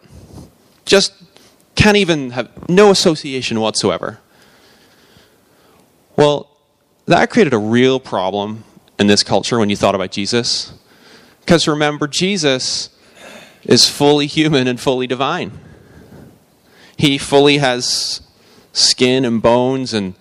Just 0.85 1.13
can't 1.75 1.97
even 1.97 2.31
have 2.31 2.69
no 2.69 2.91
association 2.91 3.59
whatsoever. 3.59 4.19
Well, 6.17 6.48
that 7.09 7.29
created 7.31 7.53
a 7.53 7.57
real 7.57 7.99
problem 7.99 8.63
in 8.99 9.07
this 9.07 9.23
culture 9.23 9.57
when 9.57 9.69
you 9.69 9.75
thought 9.75 9.95
about 9.95 10.11
Jesus. 10.11 10.73
Because 11.39 11.67
remember, 11.67 12.07
Jesus 12.07 12.89
is 13.63 13.89
fully 13.89 14.27
human 14.27 14.67
and 14.67 14.79
fully 14.79 15.07
divine. 15.07 15.51
He 16.97 17.17
fully 17.17 17.57
has 17.57 18.21
skin 18.73 19.25
and 19.25 19.41
bones 19.41 19.93
and 19.93 20.13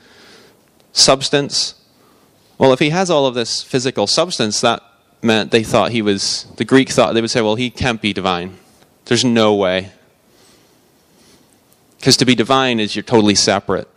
substance. 0.92 1.74
Well, 2.57 2.72
if 2.72 2.79
he 2.79 2.88
has 2.90 3.11
all 3.11 3.27
of 3.27 3.35
this 3.35 3.62
physical 3.62 4.07
substance, 4.07 4.62
that 4.62 4.83
meant 5.20 5.51
they 5.51 5.62
thought 5.62 5.92
he 5.92 6.01
was, 6.01 6.46
the 6.57 6.64
Greek 6.64 6.88
thought, 6.88 7.12
they 7.12 7.20
would 7.20 7.31
say, 7.31 7.42
well, 7.42 7.57
he 7.57 7.68
can't 7.68 8.01
be 8.01 8.14
divine. 8.14 8.57
There's 9.05 9.24
no 9.24 9.55
way. 9.55 9.92
Because 11.98 12.16
to 12.16 12.24
be 12.24 12.35
divine 12.35 12.81
is 12.81 12.96
you're 12.96 13.03
totally 13.03 13.35
separate. 13.35 13.88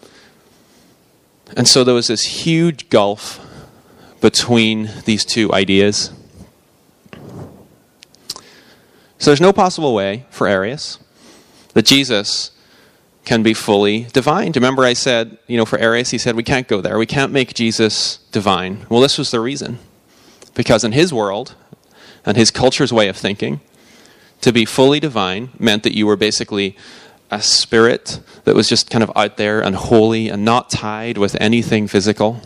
And 1.55 1.67
so 1.67 1.83
there 1.83 1.95
was 1.95 2.07
this 2.07 2.23
huge 2.23 2.89
gulf 2.89 3.45
between 4.21 4.89
these 5.05 5.25
two 5.25 5.51
ideas. 5.53 6.11
So 9.17 9.29
there's 9.29 9.41
no 9.41 9.53
possible 9.53 9.93
way 9.93 10.25
for 10.29 10.47
Arius 10.47 10.97
that 11.73 11.85
Jesus 11.85 12.51
can 13.25 13.43
be 13.43 13.53
fully 13.53 14.03
divine. 14.13 14.51
Remember, 14.55 14.83
I 14.83 14.93
said, 14.93 15.37
you 15.47 15.57
know, 15.57 15.65
for 15.65 15.77
Arius, 15.77 16.09
he 16.09 16.17
said, 16.17 16.35
we 16.35 16.43
can't 16.43 16.67
go 16.67 16.81
there. 16.81 16.97
We 16.97 17.05
can't 17.05 17.31
make 17.31 17.53
Jesus 17.53 18.17
divine. 18.31 18.85
Well, 18.89 19.01
this 19.01 19.17
was 19.17 19.31
the 19.31 19.39
reason. 19.39 19.79
Because 20.55 20.83
in 20.83 20.91
his 20.91 21.13
world 21.13 21.55
and 22.25 22.35
his 22.35 22.51
culture's 22.51 22.91
way 22.91 23.07
of 23.07 23.17
thinking, 23.17 23.61
to 24.41 24.51
be 24.51 24.65
fully 24.65 24.99
divine 24.99 25.51
meant 25.59 25.83
that 25.83 25.95
you 25.95 26.07
were 26.07 26.15
basically 26.15 26.75
a 27.31 27.41
spirit 27.41 28.19
that 28.43 28.55
was 28.55 28.67
just 28.67 28.89
kind 28.89 29.03
of 29.03 29.11
out 29.15 29.37
there 29.37 29.61
and 29.61 29.75
holy 29.75 30.29
and 30.29 30.43
not 30.43 30.69
tied 30.69 31.17
with 31.17 31.35
anything 31.39 31.87
physical. 31.87 32.41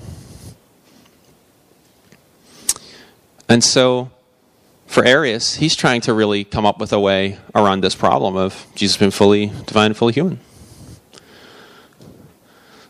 And 3.50 3.64
so 3.64 4.12
for 4.86 5.04
Arius, 5.04 5.56
he's 5.56 5.76
trying 5.76 6.02
to 6.02 6.14
really 6.14 6.44
come 6.44 6.66
up 6.66 6.80
with 6.80 6.94
a 6.94 7.00
way 7.00 7.40
around 7.54 7.82
this 7.82 7.96
problem 7.96 8.38
of 8.38 8.68
Jesus 8.76 8.98
being 8.98 9.12
fully 9.12 9.48
divine 9.66 9.88
and 9.88 9.98
fully 9.98 10.14
human. 10.14 10.40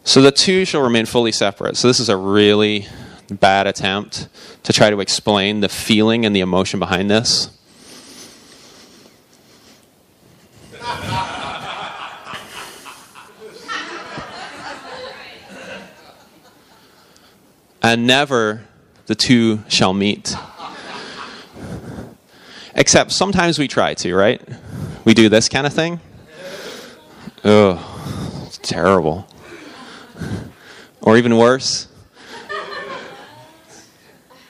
So 0.04 0.22
the 0.22 0.32
two 0.32 0.66
shall 0.66 0.82
remain 0.82 1.06
fully 1.06 1.32
separate. 1.32 1.78
So 1.78 1.88
this 1.88 2.00
is 2.00 2.10
a 2.10 2.18
really 2.18 2.88
bad 3.32 3.66
attempt 3.66 4.28
to 4.64 4.72
try 4.72 4.92
to 4.92 5.00
explain 5.00 5.62
the 5.62 5.70
feeling 5.70 6.26
and 6.26 6.36
the 6.36 6.42
emotion 6.42 6.80
behind 6.80 7.10
this. 7.10 7.50
And 17.86 18.08
never 18.08 18.64
the 19.06 19.14
two 19.14 19.60
shall 19.68 19.94
meet. 19.94 20.36
Except 22.74 23.12
sometimes 23.12 23.60
we 23.60 23.68
try 23.68 23.94
to, 23.94 24.16
right? 24.16 24.42
We 25.06 25.14
do 25.14 25.30
this 25.30 25.48
kind 25.48 25.68
of 25.68 25.74
thing. 25.74 26.00
Oh, 27.44 28.44
it's 28.48 28.58
terrible. 28.58 29.28
Or 31.02 31.16
even 31.16 31.38
worse. 31.38 31.88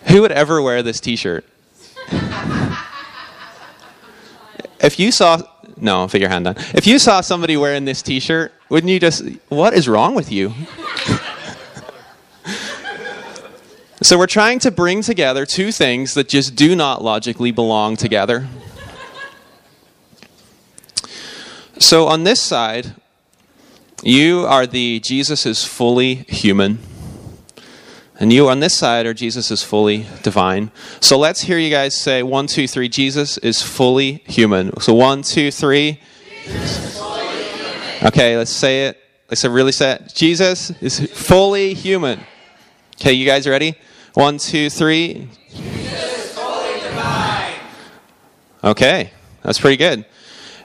Who 0.05 0.21
would 0.21 0.31
ever 0.31 0.61
wear 0.61 0.81
this 0.81 1.01
t 1.01 1.17
shirt? 1.17 1.45
If 4.79 4.97
you 4.97 5.11
saw, 5.11 5.41
no, 5.75 6.07
put 6.07 6.21
your 6.21 6.29
hand 6.29 6.45
down. 6.45 6.55
If 6.73 6.87
you 6.87 6.99
saw 6.99 7.19
somebody 7.19 7.57
wearing 7.57 7.83
this 7.83 8.01
t 8.01 8.21
shirt, 8.21 8.53
wouldn't 8.69 8.89
you 8.89 8.99
just, 8.99 9.25
what 9.49 9.73
is 9.73 9.89
wrong 9.89 10.15
with 10.15 10.31
you? 10.31 10.53
So 14.05 14.19
we're 14.19 14.27
trying 14.27 14.59
to 14.59 14.69
bring 14.69 15.01
together 15.01 15.47
two 15.47 15.71
things 15.71 16.13
that 16.13 16.29
just 16.29 16.55
do 16.55 16.75
not 16.75 17.03
logically 17.03 17.49
belong 17.49 17.97
together. 17.97 18.47
So 21.79 22.05
on 22.05 22.23
this 22.23 22.39
side, 22.39 22.93
you 24.03 24.45
are 24.45 24.67
the 24.67 24.99
Jesus 24.99 25.47
is 25.47 25.63
fully 25.63 26.17
human. 26.27 26.77
And 28.19 28.31
you 28.31 28.47
on 28.47 28.59
this 28.59 28.75
side 28.75 29.07
are 29.07 29.15
Jesus 29.15 29.49
is 29.49 29.63
fully 29.63 30.05
divine. 30.21 30.69
So 30.99 31.17
let's 31.17 31.41
hear 31.41 31.57
you 31.57 31.71
guys 31.71 31.99
say 31.99 32.21
one, 32.21 32.45
two, 32.45 32.67
three. 32.67 32.87
Jesus 32.87 33.39
is 33.39 33.63
fully 33.63 34.21
human. 34.27 34.79
So 34.81 34.93
one, 34.93 35.23
two, 35.23 35.49
three. 35.49 35.99
Okay, 38.03 38.37
let's 38.37 38.51
say 38.51 38.85
it. 38.85 38.99
Let's 39.31 39.43
really 39.43 39.71
say 39.71 39.93
it. 39.93 40.13
Jesus 40.13 40.69
is 40.79 40.99
fully 41.11 41.73
human. 41.73 42.19
Okay, 42.97 43.13
you 43.13 43.25
guys 43.25 43.47
ready? 43.47 43.75
One, 44.15 44.37
two, 44.37 44.69
three. 44.69 45.27
Okay, 48.63 49.11
that's 49.43 49.59
pretty 49.59 49.75
good. 49.75 50.05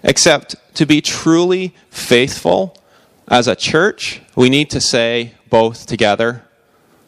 Except 0.04 0.54
to 0.76 0.86
be 0.86 1.00
truly 1.00 1.74
faithful 1.90 2.78
as 3.26 3.48
a 3.48 3.56
church, 3.56 4.22
we 4.36 4.50
need 4.50 4.70
to 4.70 4.80
say 4.80 5.34
both 5.50 5.86
together. 5.86 6.44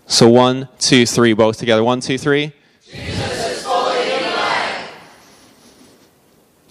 So 0.09 0.29
one, 0.29 0.69
two, 0.81 1.07
three, 1.07 1.33
both 1.33 1.59
together. 1.59 1.85
One, 1.85 2.01
two, 2.01 2.19
three. 2.19 2.53
jesus 2.91 3.59
is 3.59 3.65
holy 3.65 4.01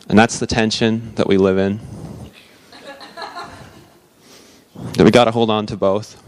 And 0.09 0.19
that's 0.19 0.37
the 0.37 0.47
tension 0.47 1.15
that 1.15 1.27
we 1.27 1.37
live 1.37 1.57
in. 1.57 1.79
that 4.95 5.05
we 5.05 5.11
got 5.11 5.25
to 5.25 5.31
hold 5.31 5.49
on 5.49 5.65
to 5.67 5.77
both. 5.77 6.20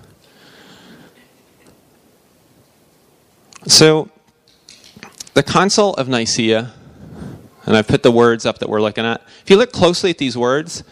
So, 3.67 4.10
the 5.34 5.43
Council 5.43 5.93
of 5.95 6.10
Nicaea, 6.10 6.73
and 7.65 7.78
I've 7.78 7.88
put 7.88 8.04
the 8.04 8.12
words 8.12 8.45
up 8.45 8.60
that 8.60 8.69
we're 8.69 8.82
looking 8.82 9.06
at. 9.06 9.21
If 9.43 9.49
you 9.49 9.56
look 9.56 9.71
closely 9.71 10.10
at 10.10 10.17
these 10.17 10.38
words, 10.38 10.84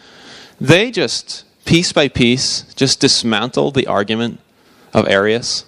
they 0.59 0.89
just, 0.89 1.43
piece 1.65 1.91
by 1.91 2.07
piece, 2.07 2.73
just 2.75 3.01
dismantled 3.01 3.75
the 3.75 3.87
argument 3.87 4.39
of 4.93 5.07
Arius. 5.07 5.65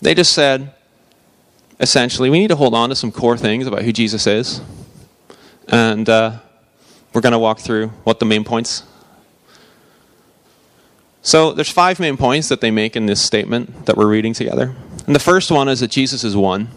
They 0.00 0.14
just 0.14 0.32
said, 0.32 0.72
essentially, 1.80 2.30
we 2.30 2.38
need 2.38 2.48
to 2.48 2.56
hold 2.56 2.74
on 2.74 2.90
to 2.90 2.94
some 2.94 3.10
core 3.10 3.36
things 3.36 3.66
about 3.66 3.82
who 3.82 3.92
Jesus 3.92 4.26
is. 4.26 4.60
And 5.68 6.08
uh, 6.08 6.38
we're 7.12 7.22
going 7.22 7.32
to 7.32 7.38
walk 7.38 7.58
through 7.58 7.88
what 8.04 8.20
the 8.20 8.26
main 8.26 8.44
points 8.44 8.84
so 11.26 11.50
there's 11.50 11.68
five 11.68 11.98
main 11.98 12.16
points 12.16 12.50
that 12.50 12.60
they 12.60 12.70
make 12.70 12.94
in 12.94 13.06
this 13.06 13.20
statement 13.20 13.86
that 13.86 13.96
we're 13.96 14.06
reading 14.06 14.32
together. 14.32 14.76
And 15.06 15.14
the 15.14 15.20
first 15.20 15.50
one 15.50 15.68
is 15.68 15.80
that 15.80 15.90
Jesus 15.90 16.24
is 16.24 16.36
one. 16.36 16.68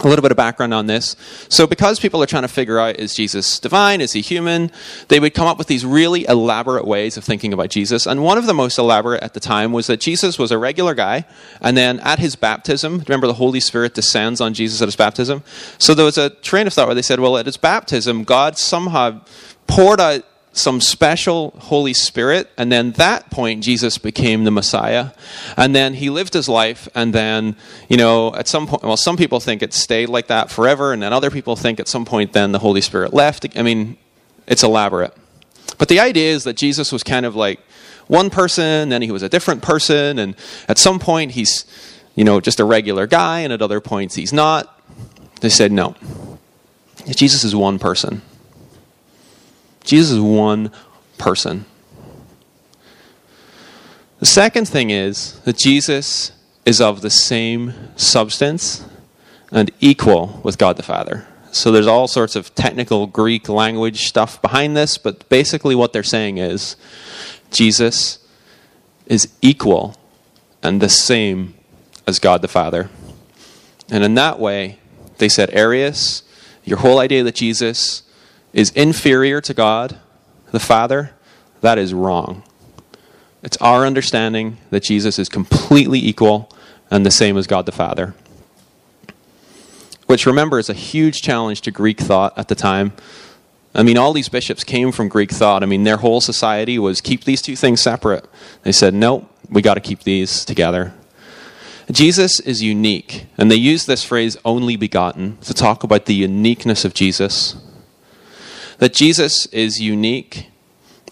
a 0.00 0.08
little 0.08 0.22
bit 0.22 0.32
of 0.32 0.36
background 0.36 0.74
on 0.74 0.86
this. 0.86 1.14
So, 1.48 1.66
because 1.66 2.00
people 2.00 2.22
are 2.22 2.26
trying 2.26 2.42
to 2.42 2.48
figure 2.48 2.80
out 2.80 2.98
is 2.98 3.14
Jesus 3.14 3.60
divine, 3.60 4.00
is 4.00 4.12
he 4.12 4.20
human, 4.20 4.72
they 5.08 5.20
would 5.20 5.34
come 5.34 5.46
up 5.46 5.58
with 5.58 5.68
these 5.68 5.84
really 5.84 6.26
elaborate 6.26 6.86
ways 6.86 7.16
of 7.16 7.24
thinking 7.24 7.52
about 7.52 7.70
Jesus. 7.70 8.06
And 8.06 8.24
one 8.24 8.38
of 8.38 8.46
the 8.46 8.54
most 8.54 8.78
elaborate 8.78 9.22
at 9.22 9.34
the 9.34 9.40
time 9.40 9.72
was 9.72 9.86
that 9.86 10.00
Jesus 10.00 10.38
was 10.38 10.50
a 10.50 10.58
regular 10.58 10.94
guy, 10.94 11.24
and 11.60 11.76
then 11.76 12.00
at 12.00 12.18
his 12.18 12.34
baptism, 12.34 13.04
remember 13.06 13.26
the 13.26 13.34
Holy 13.34 13.60
Spirit 13.60 13.94
descends 13.94 14.40
on 14.40 14.54
Jesus 14.54 14.80
at 14.82 14.88
his 14.88 14.96
baptism? 14.96 15.44
So, 15.78 15.94
there 15.94 16.06
was 16.06 16.18
a 16.18 16.30
train 16.30 16.66
of 16.66 16.72
thought 16.72 16.88
where 16.88 16.94
they 16.94 17.02
said, 17.02 17.20
well, 17.20 17.36
at 17.36 17.46
his 17.46 17.58
baptism, 17.58 18.24
God 18.24 18.58
somehow 18.58 19.20
poured 19.66 20.00
out 20.00 20.24
some 20.52 20.80
special 20.80 21.54
Holy 21.58 21.94
Spirit, 21.94 22.50
and 22.58 22.70
then 22.70 22.92
that 22.92 23.30
point 23.30 23.64
Jesus 23.64 23.96
became 23.96 24.44
the 24.44 24.50
Messiah, 24.50 25.10
and 25.56 25.74
then 25.74 25.94
he 25.94 26.10
lived 26.10 26.34
his 26.34 26.48
life, 26.48 26.88
and 26.94 27.14
then 27.14 27.56
you 27.88 27.96
know 27.96 28.34
at 28.34 28.46
some 28.46 28.66
point, 28.66 28.82
well, 28.82 28.96
some 28.96 29.16
people 29.16 29.40
think 29.40 29.62
it 29.62 29.72
stayed 29.72 30.10
like 30.10 30.26
that 30.26 30.50
forever, 30.50 30.92
and 30.92 31.02
then 31.02 31.12
other 31.12 31.30
people 31.30 31.56
think 31.56 31.80
at 31.80 31.88
some 31.88 32.04
point 32.04 32.32
then 32.32 32.52
the 32.52 32.58
Holy 32.58 32.82
Spirit 32.82 33.14
left. 33.14 33.46
I 33.56 33.62
mean, 33.62 33.96
it's 34.46 34.62
elaborate, 34.62 35.16
but 35.78 35.88
the 35.88 36.00
idea 36.00 36.32
is 36.32 36.44
that 36.44 36.56
Jesus 36.56 36.92
was 36.92 37.02
kind 37.02 37.24
of 37.24 37.34
like 37.34 37.60
one 38.06 38.28
person, 38.28 38.90
then 38.90 39.00
he 39.00 39.10
was 39.10 39.22
a 39.22 39.28
different 39.30 39.62
person, 39.62 40.18
and 40.18 40.36
at 40.68 40.76
some 40.76 40.98
point 40.98 41.32
he's 41.32 41.64
you 42.14 42.24
know 42.24 42.40
just 42.40 42.60
a 42.60 42.64
regular 42.64 43.06
guy, 43.06 43.40
and 43.40 43.54
at 43.54 43.62
other 43.62 43.80
points 43.80 44.14
he's 44.16 44.32
not. 44.32 44.68
They 45.40 45.48
said 45.48 45.72
no. 45.72 45.96
Jesus 47.06 47.42
is 47.42 47.56
one 47.56 47.78
person. 47.78 48.22
Jesus 49.84 50.12
is 50.12 50.20
one 50.20 50.70
person. 51.18 51.64
The 54.20 54.26
second 54.26 54.68
thing 54.68 54.90
is 54.90 55.40
that 55.40 55.56
Jesus 55.58 56.32
is 56.64 56.80
of 56.80 57.00
the 57.00 57.10
same 57.10 57.74
substance 57.96 58.84
and 59.50 59.70
equal 59.80 60.40
with 60.44 60.58
God 60.58 60.76
the 60.76 60.82
Father. 60.82 61.26
So 61.50 61.70
there's 61.70 61.86
all 61.86 62.08
sorts 62.08 62.36
of 62.36 62.54
technical 62.54 63.06
Greek 63.06 63.48
language 63.48 64.06
stuff 64.06 64.40
behind 64.40 64.76
this, 64.76 64.96
but 64.96 65.28
basically 65.28 65.74
what 65.74 65.92
they're 65.92 66.02
saying 66.02 66.38
is 66.38 66.76
Jesus 67.50 68.18
is 69.06 69.28
equal 69.42 69.96
and 70.62 70.80
the 70.80 70.88
same 70.88 71.54
as 72.06 72.18
God 72.18 72.40
the 72.40 72.48
Father. 72.48 72.88
And 73.90 74.02
in 74.02 74.14
that 74.14 74.38
way, 74.38 74.78
they 75.18 75.28
said, 75.28 75.50
Arius, 75.50 76.22
your 76.64 76.78
whole 76.78 76.98
idea 76.98 77.22
that 77.24 77.34
Jesus 77.34 78.01
is 78.52 78.70
inferior 78.70 79.40
to 79.40 79.54
God, 79.54 79.98
the 80.50 80.60
Father, 80.60 81.12
that 81.60 81.78
is 81.78 81.94
wrong. 81.94 82.42
It's 83.42 83.56
our 83.58 83.86
understanding 83.86 84.58
that 84.70 84.84
Jesus 84.84 85.18
is 85.18 85.28
completely 85.28 85.98
equal 85.98 86.50
and 86.90 87.04
the 87.04 87.10
same 87.10 87.36
as 87.36 87.46
God 87.46 87.66
the 87.66 87.72
Father. 87.72 88.14
Which, 90.06 90.26
remember, 90.26 90.58
is 90.58 90.68
a 90.68 90.74
huge 90.74 91.22
challenge 91.22 91.62
to 91.62 91.70
Greek 91.70 91.98
thought 91.98 92.36
at 92.36 92.48
the 92.48 92.54
time. 92.54 92.92
I 93.74 93.82
mean, 93.82 93.96
all 93.96 94.12
these 94.12 94.28
bishops 94.28 94.62
came 94.62 94.92
from 94.92 95.08
Greek 95.08 95.30
thought. 95.30 95.62
I 95.62 95.66
mean, 95.66 95.84
their 95.84 95.96
whole 95.96 96.20
society 96.20 96.78
was 96.78 97.00
keep 97.00 97.24
these 97.24 97.40
two 97.40 97.56
things 97.56 97.80
separate. 97.80 98.28
They 98.62 98.72
said, 98.72 98.92
nope, 98.92 99.30
we 99.48 99.62
got 99.62 99.74
to 99.74 99.80
keep 99.80 100.02
these 100.02 100.44
together. 100.44 100.92
Jesus 101.90 102.38
is 102.40 102.62
unique, 102.62 103.26
and 103.38 103.50
they 103.50 103.56
use 103.56 103.86
this 103.86 104.04
phrase 104.04 104.36
only 104.44 104.76
begotten 104.76 105.38
to 105.38 105.54
talk 105.54 105.82
about 105.82 106.06
the 106.06 106.14
uniqueness 106.14 106.84
of 106.84 106.94
Jesus 106.94 107.56
that 108.82 108.92
Jesus 108.92 109.46
is 109.46 109.80
unique 109.80 110.48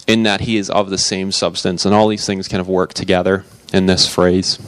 in 0.05 0.23
that 0.23 0.41
he 0.41 0.57
is 0.57 0.69
of 0.69 0.89
the 0.89 0.97
same 0.97 1.31
substance, 1.31 1.85
and 1.85 1.95
all 1.95 2.09
these 2.09 2.25
things 2.25 2.49
kind 2.49 2.59
of 2.59 2.67
work 2.67 2.93
together 2.93 3.45
in 3.71 3.85
this 3.85 4.13
phrase. 4.13 4.59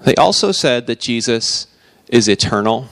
They 0.00 0.14
also 0.14 0.52
said 0.52 0.86
that 0.86 1.00
Jesus 1.00 1.66
is 2.08 2.30
eternal. 2.30 2.88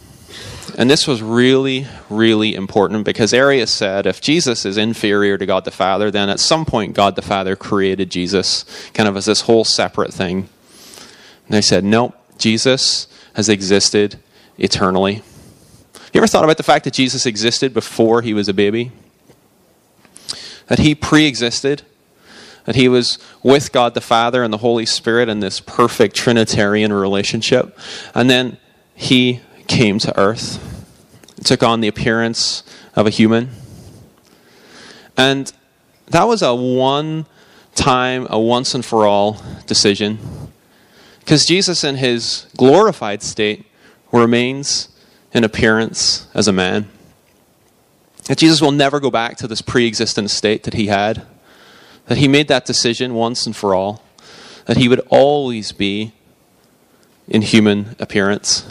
And 0.77 0.91
this 0.91 1.07
was 1.09 1.23
really, 1.23 1.87
really 2.11 2.55
important 2.55 3.07
because 3.07 3.33
Arius 3.33 3.71
said 3.71 4.05
if 4.05 4.21
Jesus 4.21 4.67
is 4.67 4.77
inferior 4.77 5.39
to 5.39 5.47
God 5.47 5.65
the 5.65 5.71
Father, 5.71 6.11
then 6.11 6.29
at 6.29 6.39
some 6.39 6.67
point 6.67 6.95
God 6.95 7.17
the 7.17 7.23
Father 7.23 7.57
created 7.57 8.11
Jesus 8.11 8.67
kind 8.93 9.09
of 9.09 9.17
as 9.17 9.25
this 9.25 9.41
whole 9.41 9.65
separate 9.65 10.13
thing. 10.13 10.51
And 11.47 11.55
they 11.55 11.63
said, 11.63 11.85
no, 11.85 12.15
Jesus 12.37 13.09
has 13.33 13.49
existed 13.49 14.19
eternally. 14.59 15.23
You 16.13 16.21
ever 16.21 16.27
thought 16.27 16.45
about 16.45 16.57
the 16.57 16.63
fact 16.63 16.85
that 16.85 16.95
Jesus 16.95 17.27
existed 17.27 17.75
before 17.75 18.23
he 18.23 18.33
was 18.33 18.49
a 18.49 18.55
baby? 18.55 18.93
That 20.69 20.79
he 20.79 20.95
pre 20.95 21.27
existed? 21.27 21.83
That 22.65 22.77
he 22.77 22.89
was 22.89 23.19
with 23.43 23.73
God 23.73 23.95
the 23.95 24.01
Father 24.01 24.43
and 24.43 24.53
the 24.53 24.59
Holy 24.59 24.87
Spirit 24.87 25.29
in 25.29 25.41
this 25.41 25.61
perfect 25.61 26.15
Trinitarian 26.15 26.93
relationship. 26.93 27.79
And 28.15 28.29
then 28.29 28.59
he 28.95 29.41
came 29.67 29.99
to 30.01 30.19
earth, 30.19 30.59
took 31.45 31.63
on 31.63 31.81
the 31.81 31.89
appearance 31.89 32.63
of 32.95 33.07
a 33.07 33.11
human. 33.11 33.51
And 35.17 35.53
that 36.07 36.25
was 36.25 36.43
a 36.43 36.55
one 36.55 37.27
time, 37.75 38.27
a 38.31 38.41
once 38.41 38.75
and 38.75 38.85
for 38.85 39.07
all 39.07 39.43
decision. 39.67 40.19
Because 41.21 41.45
Jesus, 41.45 41.85
in 41.85 41.97
his 41.97 42.47
glorified 42.57 43.23
state, 43.23 43.67
remains 44.11 44.89
in 45.33 45.45
appearance 45.45 46.27
as 46.35 46.49
a 46.49 46.53
man. 46.53 46.89
That 48.25 48.39
Jesus 48.39 48.61
will 48.61 48.73
never 48.73 49.01
go 49.01 49.11
back 49.11 49.37
to 49.39 49.47
this 49.47 49.63
pre 49.63 49.87
existent 49.87 50.31
state 50.31 50.65
that 50.65 50.75
he 50.75 50.89
had. 50.89 51.27
That 52.07 52.19
he 52.19 52.29
made 52.29 52.49
that 52.49 52.67
decision 52.67 53.15
once 53.15 53.47
and 53.47 53.57
for 53.57 53.75
all. 53.75 54.03
That 54.67 54.77
he 54.77 54.89
would 54.89 55.01
always 55.09 55.73
be 55.73 56.13
in 57.27 57.43
human 57.43 57.97
appearance. 57.99 58.67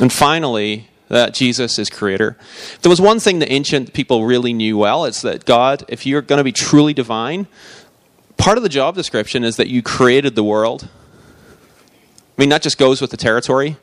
And 0.00 0.12
finally, 0.12 0.88
that 1.08 1.34
Jesus 1.34 1.78
is 1.78 1.90
creator. 1.90 2.36
There 2.82 2.90
was 2.90 3.00
one 3.00 3.18
thing 3.18 3.38
the 3.38 3.50
ancient 3.50 3.92
people 3.92 4.24
really 4.24 4.52
knew 4.52 4.76
well 4.78 5.04
it's 5.04 5.22
that 5.22 5.44
God, 5.44 5.84
if 5.88 6.06
you're 6.06 6.22
going 6.22 6.38
to 6.38 6.44
be 6.44 6.52
truly 6.52 6.92
divine, 6.92 7.46
part 8.36 8.56
of 8.56 8.62
the 8.62 8.68
job 8.68 8.94
description 8.94 9.42
is 9.42 9.56
that 9.56 9.68
you 9.68 9.82
created 9.82 10.34
the 10.34 10.44
world 10.44 10.88
I 12.38 12.42
mean, 12.42 12.50
that 12.50 12.62
just 12.62 12.78
goes 12.78 13.00
with 13.00 13.10
the 13.10 13.16
territory. 13.16 13.76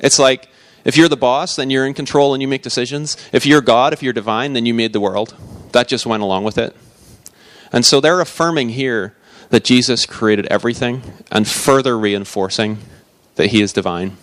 It's 0.00 0.18
like 0.18 0.48
if 0.84 0.96
you're 0.96 1.08
the 1.08 1.16
boss, 1.16 1.54
then 1.54 1.70
you're 1.70 1.86
in 1.86 1.94
control 1.94 2.34
and 2.34 2.42
you 2.42 2.48
make 2.48 2.62
decisions. 2.62 3.16
If 3.32 3.46
you're 3.46 3.60
God, 3.60 3.92
if 3.92 4.02
you're 4.02 4.12
divine, 4.12 4.54
then 4.54 4.66
you 4.66 4.74
made 4.74 4.92
the 4.92 5.00
world. 5.00 5.36
That 5.72 5.86
just 5.86 6.04
went 6.04 6.22
along 6.22 6.44
with 6.44 6.58
it. 6.58 6.76
And 7.72 7.84
so 7.84 8.00
they're 8.00 8.20
affirming 8.20 8.70
here 8.70 9.16
that 9.50 9.64
Jesus 9.64 10.04
created 10.04 10.46
everything 10.46 11.02
and 11.30 11.46
further 11.46 11.96
reinforcing 11.96 12.78
that 13.36 13.48
he 13.48 13.62
is 13.62 13.72
divine. 13.72 14.16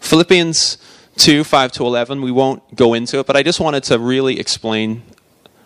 Philippians 0.00 0.78
2 1.16 1.44
5 1.44 1.72
to 1.72 1.86
11, 1.86 2.22
we 2.22 2.30
won't 2.30 2.74
go 2.74 2.94
into 2.94 3.18
it, 3.18 3.26
but 3.26 3.36
I 3.36 3.42
just 3.42 3.60
wanted 3.60 3.84
to 3.84 3.98
really 3.98 4.40
explain 4.40 5.02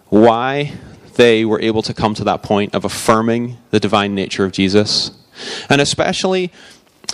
why 0.08 0.72
they 1.14 1.44
were 1.44 1.60
able 1.60 1.82
to 1.82 1.94
come 1.94 2.14
to 2.14 2.24
that 2.24 2.42
point 2.42 2.74
of 2.74 2.84
affirming 2.84 3.58
the 3.70 3.80
divine 3.80 4.14
nature 4.14 4.44
of 4.44 4.52
Jesus. 4.52 5.10
And 5.68 5.80
especially 5.80 6.52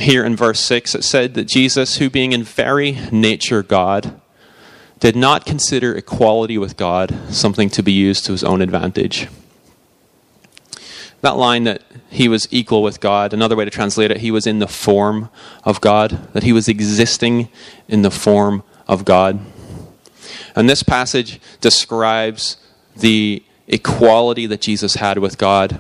here 0.01 0.25
in 0.25 0.37
verse 0.37 0.61
6, 0.61 0.95
it 0.95 1.05
said 1.05 1.35
that 1.35 1.47
Jesus, 1.47 1.99
who 1.99 2.11
being 2.11 2.33
in 2.33 2.43
very 2.43 2.99
nature 3.13 3.63
God, 3.63 4.21
did 5.01 5.17
not 5.17 5.45
consider 5.45 5.95
equality 5.95 6.59
with 6.59 6.77
God 6.77 7.17
something 7.29 7.69
to 7.71 7.83
be 7.83 7.93
used 7.93 8.25
to 8.25 8.33
his 8.33 8.45
own 8.45 8.63
advantage. 8.63 9.29
That 11.21 11.37
line 11.37 11.65
that 11.65 11.83
he 12.11 12.29
was 12.29 12.49
equal 12.51 12.83
with 12.83 13.01
God, 13.01 13.33
another 13.33 13.57
way 13.57 13.65
to 13.65 13.71
translate 13.71 14.11
it, 14.11 14.19
he 14.19 14.31
was 14.31 14.47
in 14.47 14.59
the 14.59 14.67
form 14.67 15.31
of 15.65 15.81
God, 15.81 16.33
that 16.33 16.43
he 16.43 16.53
was 16.53 16.69
existing 16.69 17.49
in 17.89 18.03
the 18.03 18.11
form 18.11 18.63
of 18.87 19.05
God. 19.05 19.41
And 20.55 20.69
this 20.69 20.83
passage 20.83 21.41
describes 21.61 22.57
the 22.97 23.43
equality 23.67 24.47
that 24.47 24.61
Jesus 24.61 24.95
had 24.95 25.19
with 25.19 25.39
God 25.39 25.79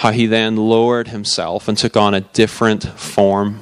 how 0.00 0.12
he 0.12 0.24
then 0.24 0.56
lowered 0.56 1.08
himself 1.08 1.68
and 1.68 1.76
took 1.76 1.94
on 1.94 2.14
a 2.14 2.22
different 2.22 2.82
form. 2.98 3.60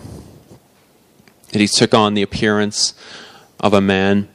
That 1.51 1.59
he 1.59 1.67
took 1.67 1.93
on 1.93 2.15
the 2.15 2.23
appearance 2.23 2.95
of 3.59 3.75
a 3.75 3.81
man, 3.81 4.29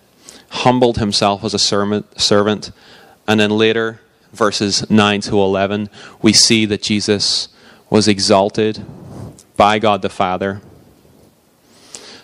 humbled 0.50 0.98
himself 0.98 1.46
as 1.46 1.54
a 1.54 1.60
servant, 1.60 2.72
and 3.26 3.39
then 3.39 3.52
later, 3.52 4.02
verses 4.34 4.89
9 4.89 5.22
to 5.22 5.39
11, 5.39 5.89
we 6.22 6.34
see 6.34 6.66
that 6.66 6.82
Jesus 6.82 7.47
was 7.89 8.10
exalted 8.10 8.84
by 9.56 9.80
God 9.80 10.01
the 10.01 10.10
Father 10.10 10.60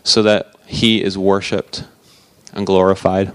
so 0.03 0.21
that 0.23 0.53
he 0.65 1.01
is 1.01 1.17
worshiped 1.17 1.85
and 2.51 2.65
glorified. 2.65 3.31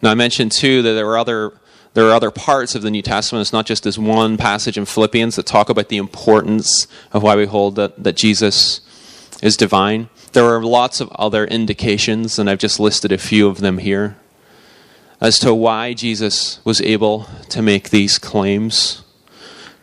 Now, 0.00 0.12
I 0.12 0.14
mentioned 0.14 0.52
too 0.52 0.80
that 0.80 0.94
there 0.94 1.04
were 1.04 1.18
other 1.18 1.52
there 1.94 2.06
are 2.06 2.12
other 2.12 2.30
parts 2.30 2.74
of 2.74 2.82
the 2.82 2.90
New 2.90 3.02
Testament. 3.02 3.42
It's 3.42 3.52
not 3.52 3.66
just 3.66 3.84
this 3.84 3.98
one 3.98 4.36
passage 4.36 4.78
in 4.78 4.86
Philippians 4.86 5.36
that 5.36 5.46
talk 5.46 5.68
about 5.68 5.88
the 5.88 5.98
importance 5.98 6.86
of 7.12 7.22
why 7.22 7.36
we 7.36 7.44
hold 7.44 7.76
that, 7.76 8.02
that 8.02 8.16
Jesus 8.16 8.80
is 9.42 9.56
divine. 9.56 10.08
There 10.32 10.46
are 10.46 10.62
lots 10.62 11.00
of 11.00 11.10
other 11.10 11.44
indications, 11.44 12.38
and 12.38 12.48
I've 12.48 12.58
just 12.58 12.80
listed 12.80 13.12
a 13.12 13.18
few 13.18 13.46
of 13.48 13.60
them 13.60 13.78
here, 13.78 14.16
as 15.20 15.38
to 15.40 15.54
why 15.54 15.92
Jesus 15.92 16.64
was 16.64 16.80
able 16.80 17.28
to 17.50 17.60
make 17.60 17.90
these 17.90 18.18
claims 18.18 19.02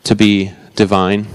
to 0.03 0.16
be 0.16 0.53
divine. 0.76 1.28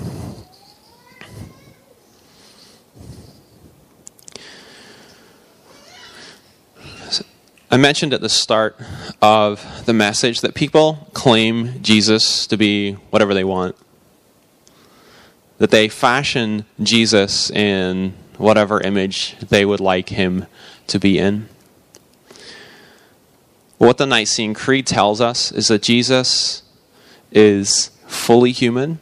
I 7.75 7.77
mentioned 7.77 8.15
at 8.15 8.21
the 8.21 8.29
start 8.29 8.79
of 9.21 9.85
the 9.85 9.93
message 9.93 10.43
that 10.43 10.55
people 10.55 11.09
claim 11.13 11.83
Jesus 11.83 12.47
to 12.47 12.57
be 12.57 12.93
whatever 13.11 13.35
they 13.35 13.43
want. 13.43 13.75
That 15.59 15.73
they 15.73 15.89
fashion 15.89 16.67
Jesus 16.81 17.51
in 17.51 18.15
whatever 18.39 18.81
image 18.81 19.35
they 19.41 19.65
would 19.65 19.81
like 19.81 20.11
him 20.11 20.47
to 20.87 21.01
be 21.01 21.19
in. 21.19 21.49
What 23.79 23.99
the 23.99 24.07
Nicene 24.07 24.55
Creed 24.55 24.87
tells 24.87 25.21
us 25.21 25.51
is 25.51 25.67
that 25.67 25.83
Jesus 25.83 26.63
is 27.33 27.91
fully 28.07 28.53
human, 28.53 29.01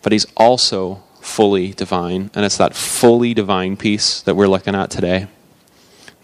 but 0.00 0.12
he's 0.12 0.26
also 0.36 1.02
fully 1.20 1.72
divine. 1.72 2.30
And 2.36 2.44
it's 2.44 2.56
that 2.58 2.76
fully 2.76 3.34
divine 3.34 3.76
piece 3.76 4.20
that 4.20 4.36
we're 4.36 4.46
looking 4.46 4.76
at 4.76 4.92
today. 4.92 5.26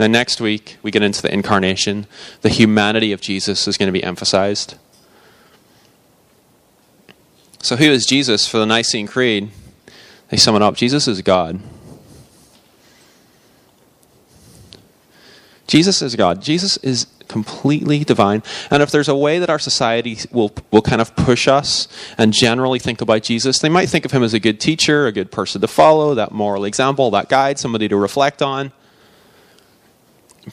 Then 0.01 0.13
next 0.13 0.41
week, 0.41 0.79
we 0.83 0.91
get 0.91 1.03
into 1.03 1.21
the 1.21 1.31
incarnation. 1.31 2.07
The 2.41 2.49
humanity 2.49 3.13
of 3.13 3.21
Jesus 3.21 3.69
is 3.69 3.77
going 3.77 3.89
to 3.89 3.93
be 3.93 4.03
emphasized. 4.03 4.77
So, 7.61 7.77
who 7.77 7.85
is 7.85 8.07
Jesus 8.07 8.49
for 8.49 8.57
the 8.57 8.65
Nicene 8.65 9.07
Creed? 9.07 9.51
They 10.31 10.39
sum 10.39 10.57
it 10.57 10.63
up 10.63 10.75
Jesus 10.75 11.07
is 11.07 11.21
God. 11.21 11.61
Jesus 15.67 16.01
is 16.01 16.17
God. 16.17 16.41
Jesus 16.41 16.79
is 16.79 17.07
completely 17.29 18.03
divine. 18.03 18.43
And 18.71 18.83
if 18.83 18.91
there's 18.91 19.11
a 19.11 19.15
way 19.15 19.39
that 19.39 19.51
our 19.51 19.59
society 19.59 20.17
will, 20.33 20.51
will 20.71 20.81
kind 20.81 21.03
of 21.03 21.15
push 21.15 21.47
us 21.47 21.89
and 22.17 22.33
generally 22.33 22.79
think 22.79 23.03
about 23.03 23.23
Jesus, 23.23 23.59
they 23.59 23.69
might 23.69 23.91
think 23.91 24.07
of 24.07 24.13
him 24.13 24.23
as 24.23 24.33
a 24.33 24.41
good 24.41 24.61
teacher, 24.61 25.07
a 25.07 25.13
good 25.13 25.31
person 25.31 25.61
to 25.61 25.69
follow, 25.69 26.15
that 26.15 26.33
moral 26.33 26.65
example, 26.65 27.11
that 27.11 27.29
guide, 27.29 27.59
somebody 27.59 27.87
to 27.87 27.99
reflect 27.99 28.41
on. 28.41 28.73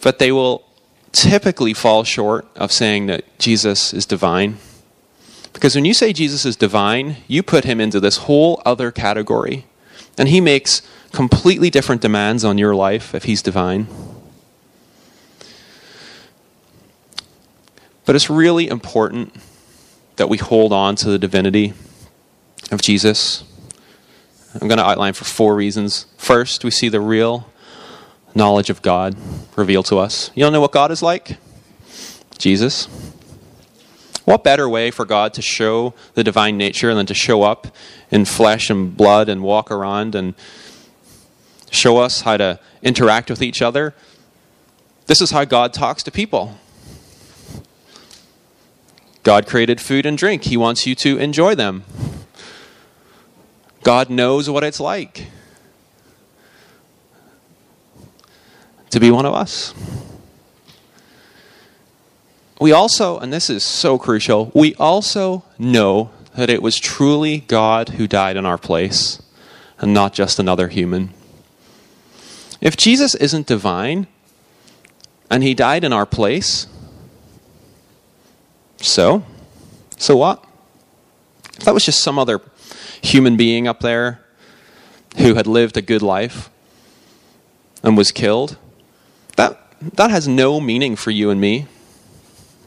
But 0.01 0.19
they 0.19 0.31
will 0.31 0.65
typically 1.11 1.73
fall 1.73 2.03
short 2.03 2.47
of 2.55 2.71
saying 2.71 3.07
that 3.07 3.23
Jesus 3.39 3.93
is 3.93 4.05
divine. 4.05 4.57
Because 5.53 5.73
when 5.73 5.85
you 5.85 5.93
say 5.93 6.13
Jesus 6.13 6.45
is 6.45 6.55
divine, 6.55 7.17
you 7.27 7.41
put 7.41 7.63
him 7.63 7.81
into 7.81 7.99
this 7.99 8.17
whole 8.17 8.61
other 8.65 8.91
category. 8.91 9.65
And 10.17 10.29
he 10.29 10.41
makes 10.41 10.81
completely 11.11 11.69
different 11.69 12.01
demands 12.01 12.43
on 12.43 12.57
your 12.57 12.75
life 12.75 13.15
if 13.15 13.23
he's 13.23 13.41
divine. 13.41 13.87
But 18.05 18.15
it's 18.15 18.29
really 18.29 18.67
important 18.67 19.35
that 20.15 20.29
we 20.29 20.37
hold 20.37 20.71
on 20.71 20.95
to 20.97 21.09
the 21.09 21.19
divinity 21.19 21.73
of 22.71 22.81
Jesus. 22.81 23.43
I'm 24.53 24.67
going 24.67 24.77
to 24.77 24.85
outline 24.85 25.13
for 25.13 25.25
four 25.25 25.55
reasons. 25.55 26.05
First, 26.17 26.63
we 26.63 26.71
see 26.71 26.89
the 26.89 27.01
real 27.01 27.49
knowledge 28.37 28.69
of 28.69 28.81
God 28.81 29.17
revealed 29.57 29.87
to 29.87 29.97
us. 29.97 30.31
You 30.35 30.43
don't 30.43 30.53
know 30.53 30.61
what 30.61 30.71
God 30.71 30.91
is 30.91 31.01
like? 31.01 31.37
Jesus. 32.37 32.85
What 34.23 34.43
better 34.43 34.69
way 34.69 34.91
for 34.91 35.05
God 35.05 35.33
to 35.33 35.41
show 35.41 35.93
the 36.13 36.23
divine 36.23 36.57
nature 36.57 36.93
than 36.93 37.05
to 37.07 37.13
show 37.13 37.43
up 37.43 37.67
in 38.11 38.25
flesh 38.25 38.69
and 38.69 38.95
blood 38.95 39.27
and 39.27 39.41
walk 39.41 39.71
around 39.71 40.15
and 40.15 40.35
show 41.71 41.97
us 41.97 42.21
how 42.21 42.37
to 42.37 42.59
interact 42.83 43.29
with 43.29 43.41
each 43.41 43.61
other? 43.61 43.95
This 45.07 45.21
is 45.21 45.31
how 45.31 45.43
God 45.43 45.73
talks 45.73 46.03
to 46.03 46.11
people. 46.11 46.57
God 49.23 49.47
created 49.47 49.81
food 49.81 50.05
and 50.05 50.17
drink. 50.17 50.43
He 50.43 50.57
wants 50.57 50.85
you 50.85 50.93
to 50.95 51.17
enjoy 51.17 51.55
them. 51.55 51.83
God 53.83 54.09
knows 54.09 54.49
what 54.49 54.63
it's 54.63 54.79
like 54.79 55.27
to 58.89 58.99
be 58.99 59.11
one 59.11 59.25
of 59.25 59.33
us. 59.33 59.73
We 62.59 62.71
also, 62.71 63.19
and 63.19 63.31
this 63.31 63.49
is 63.49 63.63
so 63.63 63.97
crucial, 63.97 64.51
we 64.55 64.73
also 64.75 65.43
know 65.59 66.09
that 66.35 66.49
it 66.49 66.61
was 66.61 66.79
truly 66.79 67.39
God 67.41 67.89
who 67.89 68.07
died 68.07 68.35
in 68.37 68.45
our 68.45 68.57
place 68.57 69.21
and 69.79 69.93
not 69.93 70.13
just 70.13 70.39
another 70.39 70.67
human. 70.67 71.13
If 72.61 72.75
Jesus 72.75 73.13
isn't 73.15 73.45
divine 73.45 74.07
and 75.29 75.43
he 75.43 75.53
died 75.53 75.83
in 75.83 75.93
our 75.93 76.05
place, 76.05 76.67
so? 78.77 79.23
So 79.97 80.17
what? 80.17 80.43
If 81.57 81.65
that 81.65 81.73
was 81.73 81.85
just 81.85 81.99
some 82.01 82.17
other 82.17 82.41
human 83.01 83.37
being 83.37 83.67
up 83.67 83.81
there 83.81 84.23
who 85.17 85.35
had 85.35 85.47
lived 85.47 85.77
a 85.77 85.81
good 85.81 86.01
life 86.01 86.49
and 87.83 87.97
was 87.97 88.11
killed, 88.11 88.57
that, 89.37 89.59
that 89.81 90.11
has 90.11 90.27
no 90.27 90.59
meaning 90.59 90.95
for 90.95 91.09
you 91.09 91.29
and 91.29 91.41
me. 91.41 91.67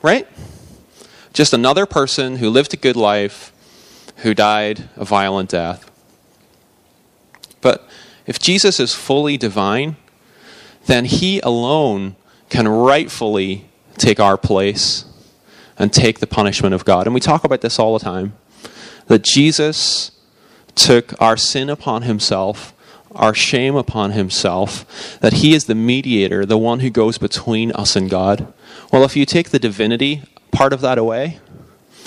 Right? 0.03 0.27
Just 1.33 1.53
another 1.53 1.87
person 1.87 2.37
who 2.37 2.51
lived 2.51 2.75
a 2.75 2.77
good 2.77 2.97
life 2.97 3.53
who 4.19 4.35
died 4.35 4.89
a 4.97 5.05
violent 5.05 5.51
death. 5.51 5.91
But 7.61 7.87
if 8.27 8.39
Jesus 8.39 8.81
is 8.81 8.95
fully 8.95 9.37
divine, 9.37 9.97
then 10.87 11.05
he 11.05 11.41
alone 11.41 12.17
can 12.49 12.67
rightfully 12.67 13.67
take 13.97 14.19
our 14.19 14.37
place 14.37 15.05
and 15.79 15.93
take 15.93 16.19
the 16.19 16.27
punishment 16.27 16.75
of 16.75 16.85
God. 16.85 17.07
And 17.07 17.15
we 17.15 17.21
talk 17.21 17.45
about 17.45 17.61
this 17.61 17.79
all 17.79 17.99
the 17.99 18.05
time 18.05 18.35
that 19.07 19.23
Jesus 19.23 20.13
took 20.75 21.21
our 21.21 21.37
sin 21.37 21.69
upon 21.69 22.03
himself, 22.03 22.73
our 23.13 23.35
shame 23.35 23.75
upon 23.75 24.13
himself, 24.13 25.19
that 25.21 25.35
he 25.35 25.55
is 25.55 25.65
the 25.65 25.75
mediator, 25.75 26.47
the 26.47 26.59
one 26.59 26.81
who 26.81 26.91
goes 26.91 27.19
between 27.19 27.73
us 27.73 27.97
and 27.97 28.09
God. 28.09 28.53
Well, 28.93 29.05
if 29.05 29.17
you 29.17 29.27
take 29.27 29.51
the 29.51 29.59
divinity 29.59 30.23
part 30.53 30.73
of 30.73 30.81
that 30.81 30.99
away, 30.99 31.39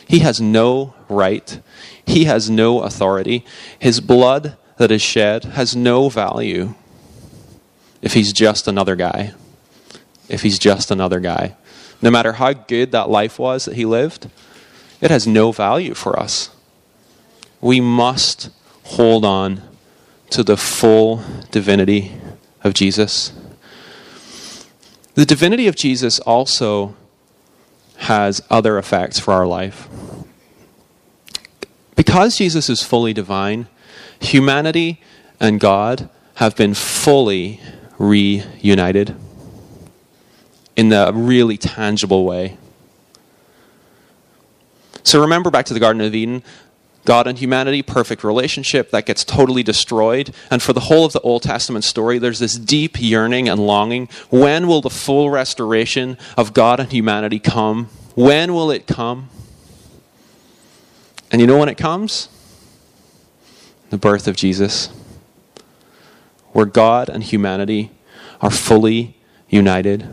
he 0.08 0.20
has 0.20 0.40
no 0.40 0.94
right, 1.10 1.60
he 2.06 2.26
has 2.26 2.50
no 2.50 2.82
authority. 2.82 3.46
His 3.80 4.00
blood 4.00 4.58
that 4.78 4.92
is 4.92 5.02
shed 5.02 5.46
has 5.46 5.76
no 5.76 6.10
value 6.10 6.76
if 8.02 8.14
he's 8.14 8.34
just 8.34 8.68
another 8.68 8.96
guy. 8.96 9.34
If 10.30 10.42
he's 10.42 10.60
just 10.60 10.92
another 10.92 11.20
guy. 11.20 11.56
No 12.02 12.12
matter 12.12 12.34
how 12.34 12.54
good 12.54 12.92
that 12.92 13.10
life 13.10 13.40
was 13.40 13.66
that 13.66 13.76
he 13.76 13.86
lived, 13.86 14.30
it 15.00 15.10
has 15.10 15.26
no 15.26 15.52
value 15.52 15.94
for 15.94 16.20
us. 16.20 16.50
We 17.62 17.80
must 17.80 18.50
hold 18.84 19.24
on 19.24 19.62
to 20.34 20.44
the 20.44 20.58
full 20.58 21.24
divinity 21.52 22.12
of 22.64 22.74
Jesus. 22.74 23.32
The 25.14 25.28
divinity 25.28 25.68
of 25.68 25.76
Jesus 25.76 26.20
also 26.22 26.96
has 27.98 28.42
other 28.50 28.80
effects 28.80 29.20
for 29.20 29.32
our 29.32 29.46
life. 29.46 29.88
Because 31.96 32.36
Jesus 32.36 32.68
is 32.68 32.82
fully 32.82 33.14
divine, 33.14 33.68
humanity 34.20 35.00
and 35.40 35.60
God 35.60 36.10
have 36.36 36.56
been 36.56 36.74
fully 36.74 37.62
reunited 38.00 39.16
in 40.76 40.92
a 40.92 41.12
really 41.12 41.58
tangible 41.58 42.26
way. 42.26 42.58
So 45.04 45.22
remember 45.22 45.52
back 45.52 45.68
to 45.68 45.76
the 45.76 45.80
Garden 45.80 46.02
of 46.02 46.16
Eden, 46.16 46.42
God 47.06 47.28
and 47.28 47.38
humanity, 47.38 47.82
perfect 47.82 48.24
relationship 48.24 48.92
that 48.92 49.06
gets 49.06 49.24
totally 49.24 49.64
destroyed. 49.64 50.34
And 50.50 50.62
for 50.62 50.72
the 50.74 50.82
whole 50.82 51.06
of 51.06 51.14
the 51.14 51.20
Old 51.22 51.44
Testament 51.44 51.84
story, 51.84 52.18
there's 52.18 52.40
this 52.40 52.56
deep 52.56 53.00
yearning 53.00 53.50
and 53.50 53.66
longing. 53.66 54.08
When 54.30 54.68
will 54.68 54.82
the 54.82 54.90
full 54.90 55.30
restoration 55.30 56.18
of 56.38 56.54
God 56.54 56.80
and 56.80 56.92
humanity 56.92 57.40
come? 57.40 57.90
When 58.16 58.54
will 58.54 58.72
it 58.72 58.88
come? 58.88 59.30
And 61.32 61.42
you 61.42 61.48
know 61.48 61.58
when 61.58 61.70
it 61.70 61.78
comes? 61.78 62.30
The 63.90 63.98
birth 63.98 64.28
of 64.28 64.36
Jesus, 64.36 64.88
where 66.52 66.66
God 66.66 67.10
and 67.10 67.24
humanity 67.24 67.92
are 68.40 68.52
fully 68.52 69.18
united 69.50 70.08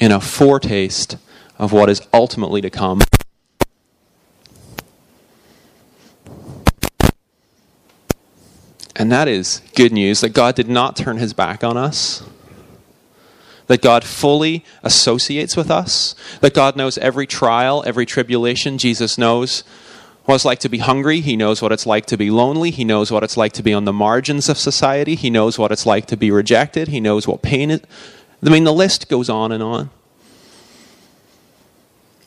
in 0.00 0.12
a 0.12 0.20
foretaste 0.20 1.16
of 1.58 1.72
what 1.72 1.90
is 1.90 2.00
ultimately 2.12 2.60
to 2.60 2.70
come. 2.70 3.00
And 8.98 9.12
that 9.12 9.28
is 9.28 9.62
good 9.76 9.92
news 9.92 10.20
that 10.22 10.30
God 10.30 10.56
did 10.56 10.68
not 10.68 10.96
turn 10.96 11.18
his 11.18 11.32
back 11.32 11.62
on 11.62 11.76
us. 11.76 12.24
That 13.68 13.80
God 13.80 14.02
fully 14.02 14.64
associates 14.82 15.56
with 15.56 15.70
us. 15.70 16.16
That 16.40 16.52
God 16.52 16.74
knows 16.74 16.98
every 16.98 17.26
trial, 17.26 17.84
every 17.86 18.04
tribulation. 18.04 18.76
Jesus 18.76 19.16
knows 19.16 19.60
what 20.24 20.34
it's 20.34 20.44
like 20.44 20.58
to 20.60 20.68
be 20.68 20.78
hungry. 20.78 21.20
He 21.20 21.36
knows 21.36 21.62
what 21.62 21.70
it's 21.70 21.86
like 21.86 22.06
to 22.06 22.16
be 22.16 22.28
lonely. 22.28 22.72
He 22.72 22.84
knows 22.84 23.12
what 23.12 23.22
it's 23.22 23.36
like 23.36 23.52
to 23.52 23.62
be 23.62 23.72
on 23.72 23.84
the 23.84 23.92
margins 23.92 24.48
of 24.48 24.58
society. 24.58 25.14
He 25.14 25.30
knows 25.30 25.58
what 25.58 25.70
it's 25.70 25.86
like 25.86 26.06
to 26.06 26.16
be 26.16 26.30
rejected. 26.32 26.88
He 26.88 26.98
knows 26.98 27.28
what 27.28 27.40
pain 27.40 27.70
is. 27.70 27.80
I 28.44 28.50
mean, 28.50 28.64
the 28.64 28.72
list 28.72 29.08
goes 29.08 29.28
on 29.28 29.52
and 29.52 29.62
on. 29.62 29.90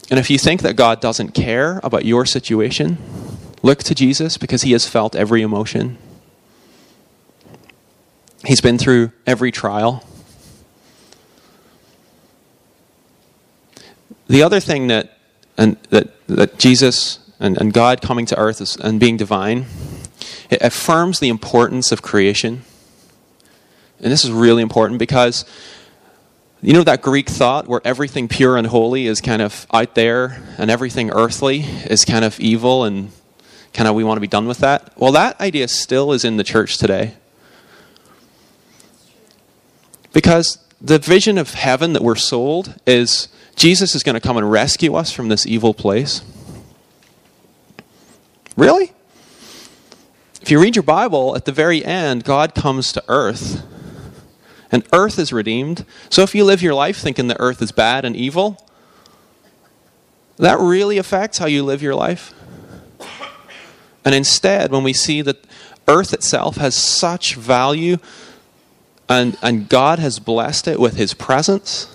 And 0.09 0.19
if 0.19 0.30
you 0.30 0.38
think 0.38 0.61
that 0.61 0.76
God 0.76 1.01
doesn't 1.01 1.34
care 1.34 1.80
about 1.84 2.05
your 2.05 2.26
situation, 2.26 2.97
look 3.61 3.80
to 3.84 3.95
Jesus 3.95 4.38
because 4.38 4.61
he 4.61 4.72
has 4.72 4.88
felt 4.88 5.15
every 5.15 5.41
emotion. 5.41 5.97
He's 8.46 8.62
been 8.62 8.78
through 8.78 9.12
every 9.28 9.52
trial. 9.52 10.04
The 14.28 14.44
other 14.44 14.60
thing 14.60 14.88
that, 14.88 15.18
and, 15.58 15.78
that, 15.89 16.10
that 16.28 16.58
Jesus 16.58 17.20
and, 17.39 17.58
and 17.60 17.74
God 17.74 18.02
coming 18.02 18.26
to 18.28 18.38
earth 18.38 18.62
is, 18.62 18.78
and 18.78 19.00
being 19.00 19.18
divine, 19.18 19.66
it 20.50 20.62
affirms 20.62 21.20
the 21.20 21.30
importance 21.30 21.92
of 21.92 22.02
creation. 22.02 22.64
And 24.00 24.12
this 24.12 24.24
is 24.24 24.32
really 24.32 24.62
important 24.62 25.00
because 25.00 25.46
you 26.62 26.74
know 26.74 26.84
that 26.84 27.02
Greek 27.02 27.28
thought 27.28 27.68
where 27.68 27.82
everything 27.84 28.28
pure 28.28 28.56
and 28.56 28.68
holy 28.68 29.08
is 29.08 29.20
kind 29.20 29.42
of 29.42 29.68
out 29.74 29.96
there 29.96 30.42
and 30.58 30.72
everything 30.72 31.12
earthly 31.12 31.62
is 31.62 32.06
kind 32.06 32.24
of 32.24 32.39
evil 32.39 32.84
and 32.86 33.12
kind 33.74 33.88
of 33.88 33.96
we 33.96 34.04
want 34.04 34.18
to 34.18 34.22
be 34.22 34.28
done 34.28 34.48
with 34.48 34.60
that? 34.60 34.94
Well, 34.96 35.12
that 35.14 35.39
idea 35.39 35.68
still 35.68 36.14
is 36.14 36.24
in 36.24 36.38
the 36.38 36.44
church 36.44 36.78
today. 36.78 37.16
Because 40.14 40.57
the 40.80 40.99
vision 40.99 41.38
of 41.38 41.53
heaven 41.53 41.93
that 41.93 42.03
we're 42.03 42.16
sold 42.16 42.76
is 42.86 43.28
Jesus 43.55 43.95
is 43.95 44.03
going 44.03 44.16
to 44.16 44.20
come 44.20 44.38
and 44.38 44.51
rescue 44.51 44.95
us 44.95 45.12
from 45.12 45.30
this 45.30 45.45
evil 45.45 45.74
place. 45.74 46.22
Really? 48.57 48.93
If 50.41 50.49
you 50.49 50.59
read 50.59 50.76
your 50.76 50.84
Bible, 50.84 51.36
at 51.36 51.45
the 51.45 51.51
very 51.51 51.86
end, 51.86 52.24
God 52.24 52.55
comes 52.55 52.91
to 52.93 53.03
earth 53.07 53.64
and 54.72 54.88
earth 54.93 55.20
is 55.20 55.34
redeemed. 55.34 55.86
So 56.09 56.24
if 56.24 56.34
you 56.34 56.45
live 56.45 56.62
your 56.62 56.74
life 56.74 56.97
thinking 56.97 57.28
the 57.28 57.39
earth 57.39 57.62
is 57.62 57.72
bad 57.72 58.05
and 58.05 58.16
evil, 58.16 58.66
that 60.38 60.57
really 60.59 60.97
affects 60.97 61.38
how 61.38 61.45
you 61.45 61.64
live 61.64 61.82
your 61.82 61.93
life. 61.93 62.34
And 64.03 64.16
instead, 64.16 64.72
when 64.72 64.84
we 64.84 64.93
see 64.93 65.22
that 65.22 65.45
earth 65.88 66.14
itself 66.14 66.55
has 66.55 66.74
such 66.74 67.36
value 67.36 67.97
and, 69.12 69.38
and 69.41 69.70
God 69.70 69.99
has 69.99 70.20
blessed 70.20 70.68
it 70.68 70.80
with 70.80 70.95
his 70.95 71.14
presence, 71.14 71.93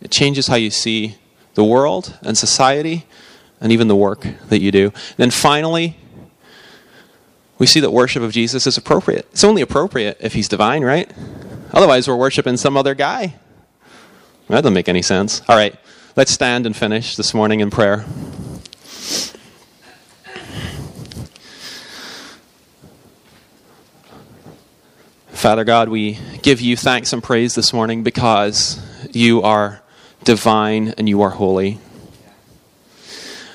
it 0.00 0.10
changes 0.10 0.46
how 0.46 0.56
you 0.56 0.70
see 0.70 1.16
the 1.54 1.64
world 1.64 2.18
and 2.22 2.38
society 2.38 3.06
and 3.60 3.72
even 3.72 3.88
the 3.88 3.96
work 3.96 4.26
that 4.48 4.60
you 4.60 4.70
do. 4.70 4.86
And 4.86 5.16
then 5.16 5.30
finally, 5.30 5.96
we 7.58 7.66
see 7.66 7.80
that 7.80 7.90
worship 7.90 8.22
of 8.22 8.32
Jesus 8.32 8.66
is 8.66 8.78
appropriate. 8.78 9.26
It's 9.32 9.44
only 9.44 9.60
appropriate 9.60 10.16
if 10.20 10.32
he's 10.32 10.48
divine, 10.48 10.82
right? 10.82 11.12
Otherwise, 11.72 12.08
we're 12.08 12.16
worshiping 12.16 12.56
some 12.56 12.76
other 12.76 12.94
guy. 12.94 13.34
That 14.48 14.62
doesn't 14.62 14.74
make 14.74 14.88
any 14.88 15.02
sense. 15.02 15.42
All 15.48 15.56
right, 15.56 15.76
let's 16.16 16.32
stand 16.32 16.66
and 16.66 16.74
finish 16.74 17.16
this 17.16 17.34
morning 17.34 17.60
in 17.60 17.70
prayer. 17.70 18.04
Father 25.40 25.64
God, 25.64 25.88
we 25.88 26.18
give 26.42 26.60
you 26.60 26.76
thanks 26.76 27.14
and 27.14 27.22
praise 27.22 27.54
this 27.54 27.72
morning 27.72 28.02
because 28.02 28.78
you 29.10 29.40
are 29.40 29.80
divine 30.22 30.88
and 30.98 31.08
you 31.08 31.22
are 31.22 31.30
holy. 31.30 31.78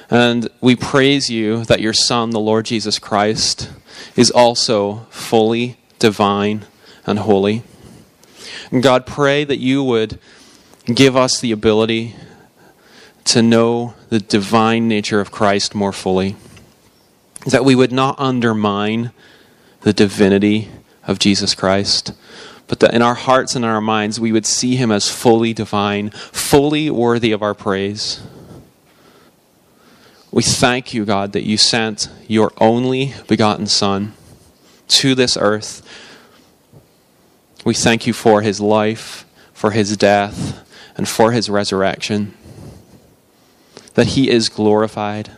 And 0.09 0.49
we 0.61 0.75
praise 0.75 1.29
you 1.29 1.63
that 1.65 1.81
your 1.81 1.93
Son, 1.93 2.31
the 2.31 2.39
Lord 2.39 2.65
Jesus 2.65 2.97
Christ, 2.97 3.69
is 4.15 4.31
also 4.31 5.05
fully 5.11 5.77
divine 5.99 6.65
and 7.05 7.19
holy. 7.19 7.61
And 8.71 8.81
God, 8.81 9.05
pray 9.05 9.43
that 9.43 9.59
you 9.59 9.83
would 9.83 10.17
give 10.85 11.15
us 11.15 11.39
the 11.39 11.51
ability 11.51 12.15
to 13.25 13.43
know 13.43 13.93
the 14.09 14.19
divine 14.19 14.87
nature 14.87 15.19
of 15.19 15.29
Christ 15.29 15.75
more 15.75 15.93
fully. 15.93 16.35
That 17.45 17.63
we 17.63 17.75
would 17.75 17.91
not 17.91 18.15
undermine 18.17 19.11
the 19.81 19.93
divinity 19.93 20.71
of 21.07 21.19
Jesus 21.19 21.55
Christ, 21.55 22.13
but 22.67 22.79
that 22.79 22.93
in 22.93 23.01
our 23.01 23.13
hearts 23.13 23.55
and 23.55 23.63
in 23.63 23.71
our 23.71 23.81
minds 23.81 24.19
we 24.19 24.31
would 24.31 24.45
see 24.45 24.75
him 24.75 24.91
as 24.91 25.09
fully 25.09 25.53
divine, 25.53 26.09
fully 26.09 26.89
worthy 26.89 27.31
of 27.31 27.41
our 27.41 27.53
praise. 27.53 28.21
We 30.31 30.43
thank 30.43 30.93
you, 30.93 31.05
God, 31.05 31.31
that 31.31 31.45
you 31.45 31.57
sent 31.57 32.09
your 32.27 32.51
only 32.57 33.13
begotten 33.27 33.67
Son 33.67 34.13
to 34.89 35.15
this 35.15 35.37
earth. 35.37 35.81
We 37.63 37.73
thank 37.73 38.05
you 38.05 38.13
for 38.13 38.41
his 38.41 38.59
life, 38.59 39.25
for 39.53 39.71
his 39.71 39.95
death, 39.95 40.67
and 40.97 41.07
for 41.07 41.31
his 41.31 41.49
resurrection. 41.49 42.33
That 43.93 44.07
he 44.07 44.29
is 44.29 44.49
glorified, 44.49 45.31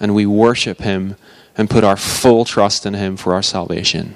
and 0.00 0.14
we 0.14 0.24
worship 0.24 0.80
him 0.80 1.16
and 1.56 1.68
put 1.68 1.84
our 1.84 1.96
full 1.96 2.44
trust 2.44 2.86
in 2.86 2.94
him 2.94 3.16
for 3.16 3.34
our 3.34 3.42
salvation. 3.42 4.14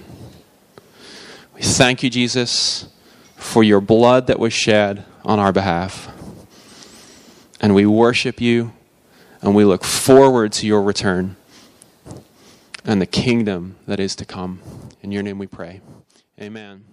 Thank 1.63 2.03
you, 2.03 2.11
Jesus, 2.11 2.89
for 3.37 3.63
your 3.63 3.81
blood 3.81 4.27
that 4.27 4.41
was 4.41 4.53
shed 4.53 5.05
on 5.25 5.39
our 5.39 5.53
behalf. 5.53 6.13
And 7.61 7.73
we 7.73 7.87
worship 7.87 8.41
you 8.41 8.73
and 9.41 9.55
we 9.55 9.65
look 9.65 9.85
forward 9.85 10.51
to 10.55 10.67
your 10.67 10.83
return 10.83 11.37
and 12.85 13.01
the 13.01 13.07
kingdom 13.07 13.77
that 13.87 14.01
is 14.01 14.17
to 14.17 14.25
come. 14.25 14.61
In 15.03 15.13
your 15.13 15.23
name 15.23 15.39
we 15.39 15.47
pray. 15.47 15.81
Amen. 16.41 16.85